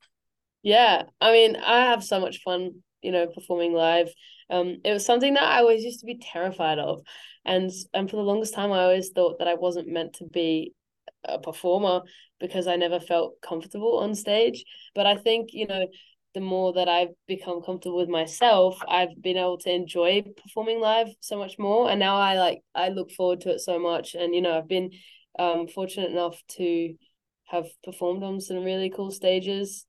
Yeah, 0.62 1.04
I 1.20 1.32
mean, 1.32 1.56
I 1.56 1.86
have 1.86 2.04
so 2.04 2.20
much 2.20 2.42
fun, 2.42 2.82
you 3.02 3.12
know, 3.12 3.26
performing 3.26 3.72
live. 3.72 4.12
Um, 4.50 4.78
it 4.84 4.92
was 4.92 5.04
something 5.04 5.34
that 5.34 5.42
I 5.42 5.58
always 5.58 5.84
used 5.84 6.00
to 6.00 6.06
be 6.06 6.18
terrified 6.18 6.78
of, 6.78 7.02
and 7.44 7.70
and 7.94 8.08
for 8.10 8.16
the 8.16 8.22
longest 8.22 8.54
time, 8.54 8.72
I 8.72 8.82
always 8.82 9.10
thought 9.10 9.38
that 9.38 9.48
I 9.48 9.54
wasn't 9.54 9.88
meant 9.88 10.14
to 10.14 10.24
be 10.24 10.72
a 11.24 11.38
performer 11.38 12.02
because 12.40 12.66
I 12.66 12.76
never 12.76 13.00
felt 13.00 13.40
comfortable 13.40 13.98
on 13.98 14.14
stage. 14.14 14.64
But 14.94 15.06
I 15.06 15.16
think, 15.16 15.50
you 15.52 15.66
know, 15.66 15.86
the 16.34 16.40
more 16.40 16.72
that 16.74 16.88
I've 16.88 17.14
become 17.28 17.62
comfortable 17.62 17.98
with 17.98 18.08
myself, 18.08 18.80
I've 18.88 19.20
been 19.20 19.36
able 19.36 19.58
to 19.58 19.72
enjoy 19.72 20.22
performing 20.42 20.80
live 20.80 21.08
so 21.20 21.38
much 21.38 21.58
more, 21.58 21.90
and 21.90 22.00
now 22.00 22.16
I 22.16 22.38
like 22.38 22.62
I 22.74 22.88
look 22.88 23.10
forward 23.12 23.42
to 23.42 23.50
it 23.50 23.60
so 23.60 23.78
much. 23.78 24.14
And 24.14 24.34
you 24.34 24.40
know, 24.40 24.56
I've 24.56 24.68
been 24.68 24.90
um 25.38 25.68
fortunate 25.68 26.10
enough 26.10 26.40
to 26.56 26.94
have 27.46 27.66
performed 27.84 28.22
on 28.22 28.40
some 28.40 28.64
really 28.64 28.90
cool 28.90 29.10
stages 29.10 29.86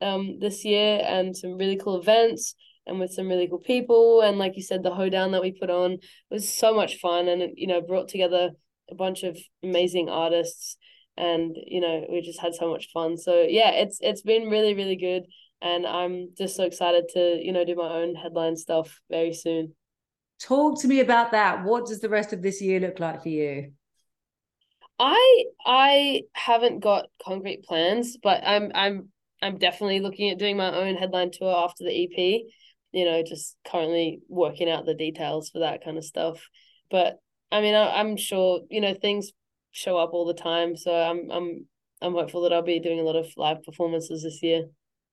um 0.00 0.38
this 0.40 0.64
year 0.64 1.00
and 1.04 1.36
some 1.36 1.56
really 1.56 1.76
cool 1.76 2.00
events 2.00 2.54
and 2.86 3.00
with 3.00 3.12
some 3.12 3.28
really 3.28 3.48
cool 3.48 3.58
people. 3.58 4.20
And 4.20 4.38
like 4.38 4.56
you 4.56 4.62
said 4.62 4.82
the 4.82 4.94
hoedown 4.94 5.32
that 5.32 5.42
we 5.42 5.52
put 5.52 5.70
on 5.70 5.98
was 6.30 6.48
so 6.48 6.74
much 6.74 6.96
fun 6.98 7.28
and 7.28 7.42
it, 7.42 7.52
you 7.56 7.66
know 7.66 7.80
brought 7.80 8.08
together 8.08 8.50
a 8.90 8.94
bunch 8.94 9.22
of 9.22 9.36
amazing 9.62 10.08
artists. 10.08 10.76
And 11.16 11.56
you 11.66 11.80
know 11.80 12.06
we 12.10 12.20
just 12.20 12.40
had 12.40 12.54
so 12.54 12.70
much 12.70 12.88
fun. 12.92 13.16
So 13.16 13.42
yeah 13.48 13.70
it's 13.70 13.98
it's 14.00 14.22
been 14.22 14.48
really 14.48 14.74
really 14.74 14.96
good. 14.96 15.24
And 15.62 15.86
I'm 15.86 16.28
just 16.36 16.56
so 16.56 16.64
excited 16.64 17.04
to 17.14 17.40
you 17.42 17.52
know 17.52 17.64
do 17.64 17.74
my 17.74 17.88
own 17.88 18.14
headline 18.14 18.56
stuff 18.56 19.00
very 19.10 19.32
soon. 19.32 19.74
Talk 20.38 20.80
to 20.82 20.88
me 20.88 21.00
about 21.00 21.32
that. 21.32 21.64
What 21.64 21.86
does 21.86 22.00
the 22.00 22.10
rest 22.10 22.32
of 22.32 22.42
this 22.42 22.60
year 22.60 22.78
look 22.78 23.00
like 23.00 23.22
for 23.22 23.30
you? 23.30 23.72
I 24.98 25.44
I 25.64 26.22
haven't 26.32 26.80
got 26.80 27.06
concrete 27.24 27.64
plans, 27.64 28.16
but 28.22 28.42
I'm 28.44 28.70
I'm 28.74 29.08
I'm 29.46 29.58
definitely 29.58 30.00
looking 30.00 30.30
at 30.30 30.38
doing 30.38 30.56
my 30.56 30.74
own 30.74 30.96
headline 30.96 31.30
tour 31.32 31.54
after 31.64 31.84
the 31.84 32.04
EP. 32.04 32.42
You 32.92 33.04
know, 33.04 33.22
just 33.22 33.56
currently 33.66 34.20
working 34.28 34.70
out 34.70 34.86
the 34.86 34.94
details 34.94 35.50
for 35.50 35.60
that 35.60 35.84
kind 35.84 35.98
of 35.98 36.04
stuff. 36.04 36.40
But 36.90 37.16
I 37.52 37.60
mean, 37.60 37.74
I, 37.74 38.00
I'm 38.00 38.16
sure 38.16 38.60
you 38.70 38.80
know 38.80 38.94
things 38.94 39.32
show 39.70 39.96
up 39.98 40.10
all 40.12 40.24
the 40.26 40.34
time, 40.34 40.76
so 40.76 40.92
I'm 40.92 41.30
I'm 41.30 41.66
I'm 42.00 42.12
hopeful 42.12 42.42
that 42.42 42.52
I'll 42.52 42.62
be 42.62 42.80
doing 42.80 43.00
a 43.00 43.02
lot 43.02 43.16
of 43.16 43.26
live 43.36 43.62
performances 43.62 44.22
this 44.22 44.42
year. 44.42 44.64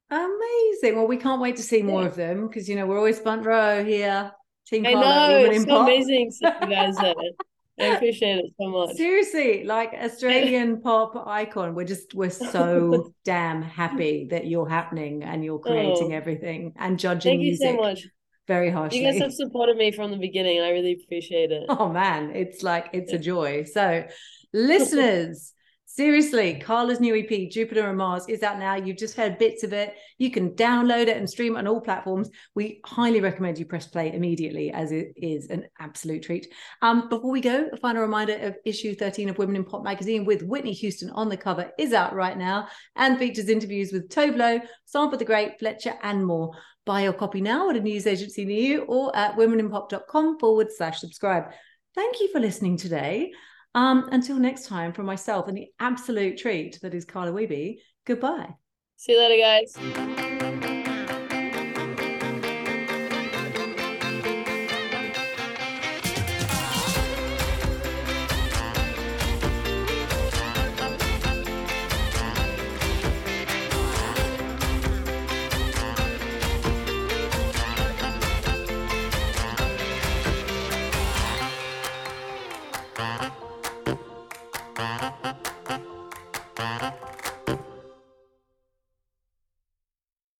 Amazing. 0.10 0.96
Well, 0.96 1.08
we 1.08 1.18
can't 1.18 1.42
wait 1.42 1.56
to 1.58 1.64
see 1.64 1.82
more 1.82 2.02
Yeah. 2.02 2.08
of 2.08 2.16
them 2.16 2.48
because 2.48 2.70
you 2.70 2.76
know 2.76 2.86
we're 2.86 2.98
always 2.98 3.20
front 3.20 3.46
row 3.46 3.84
here. 3.84 4.32
Team 4.68 4.86
I 4.86 4.94
know 4.94 5.46
it's 5.52 5.66
so 5.66 5.82
amazing 5.82 6.32
you 6.42 6.68
guys. 6.68 6.96
I 7.80 7.86
appreciate 7.96 8.38
it 8.38 8.52
so 8.60 8.68
much. 8.70 8.96
Seriously, 8.96 9.64
like 9.64 9.94
Australian 9.94 10.82
pop 10.84 11.16
icon. 11.28 11.74
We're 11.74 11.86
just 11.86 12.14
we're 12.14 12.30
so 12.30 13.12
damn 13.26 13.62
happy 13.64 14.28
that 14.30 14.46
you're 14.46 14.70
happening 14.70 15.24
and 15.24 15.44
you're 15.44 15.56
oh. 15.56 15.70
creating 15.70 16.14
Oh. 16.14 16.16
everything 16.16 16.74
and 16.78 17.00
judging 17.00 17.32
Thank 17.34 17.42
you 17.42 17.48
music 17.50 17.76
so 17.76 17.82
much. 17.82 18.08
very 18.48 18.70
harshly. 18.70 19.00
You 19.04 19.12
guys 19.12 19.22
have 19.22 19.34
supported 19.34 19.76
me 19.78 19.92
from 19.92 20.12
the 20.12 20.18
beginning, 20.18 20.58
and 20.58 20.66
I 20.68 20.70
really 20.70 21.00
appreciate 21.04 21.52
it. 21.52 21.64
Oh 21.70 21.90
man, 21.90 22.32
it's 22.36 22.62
like 22.62 22.90
it's 22.94 23.12
a 23.12 23.18
joy. 23.20 23.64
So, 23.64 24.06
listeners, 24.54 25.54
seriously, 25.96 26.60
Carla's 26.60 27.00
new 27.00 27.16
EP, 27.16 27.52
Jupiter 27.52 27.88
and 27.88 27.98
Mars, 27.98 28.26
is 28.28 28.42
out 28.42 28.58
now. 28.58 28.76
You've 28.76 28.98
just 28.98 29.16
heard 29.16 29.38
bits 29.38 29.64
of 29.64 29.74
it. 29.74 29.94
You 30.18 30.32
can 30.32 30.52
download 30.52 31.04
it 31.08 31.18
and 31.18 31.30
stream 31.30 31.56
it 31.56 31.60
on 31.60 31.68
all 31.68 31.82
platforms. 31.82 32.30
We 32.56 32.82
highly 32.86 33.22
recommend 33.22 33.60
you 33.60 33.66
press 33.66 33.88
play 33.88 34.12
immediately, 34.14 34.72
as 34.72 34.92
it 34.92 35.14
is 35.16 35.50
an 35.50 35.66
absolute 35.80 36.24
treat. 36.24 36.48
Um, 36.82 37.10
before 37.10 37.32
we 37.32 37.42
go, 37.42 37.70
a 37.72 37.78
final 37.78 38.02
reminder 38.02 38.38
of 38.38 38.56
issue 38.66 38.96
13 38.96 39.30
of 39.30 39.38
Women 39.38 39.56
in 39.56 39.64
Pop 39.64 39.84
magazine 39.84 40.26
with 40.26 40.42
Whitney 40.42 40.74
Houston 40.74 41.12
on 41.12 41.30
the 41.30 41.38
cover 41.38 41.72
is 41.78 41.94
out 41.94 42.16
right 42.16 42.38
now 42.38 42.68
and 42.96 43.20
features 43.20 43.50
interviews 43.50 43.92
with 43.92 44.10
Tove 44.10 44.36
Lo, 44.36 44.60
Sampa 44.86 45.18
the 45.18 45.26
Great, 45.26 45.60
Fletcher, 45.60 45.94
and 46.02 46.26
more. 46.26 46.52
Buy 46.86 47.04
your 47.04 47.14
copy 47.14 47.40
now 47.40 47.70
at 47.70 47.78
a 47.78 47.80
news 47.80 48.08
agency 48.08 48.46
near 48.46 48.62
you 48.62 48.82
or 48.84 49.16
at 49.16 49.38
womeninpop.com 49.38 50.40
forward 50.40 50.68
slash 50.76 51.00
subscribe. 51.00 51.52
Thank 51.96 52.20
you 52.20 52.32
for 52.32 52.40
listening 52.40 52.78
today. 52.78 53.32
Um, 53.76 54.08
until 54.12 54.38
next 54.38 54.68
time, 54.68 54.94
from 54.94 55.06
myself 55.06 55.48
and 55.48 55.58
the 55.58 55.68
absolute 55.80 56.38
treat 56.38 56.80
that 56.82 56.94
is 56.94 57.06
Carla 57.06 57.32
Wehbe, 57.32 57.78
goodbye. 58.06 58.56
See 58.98 59.14
you 59.14 59.20
later, 59.20 59.42
guys. 59.42 60.33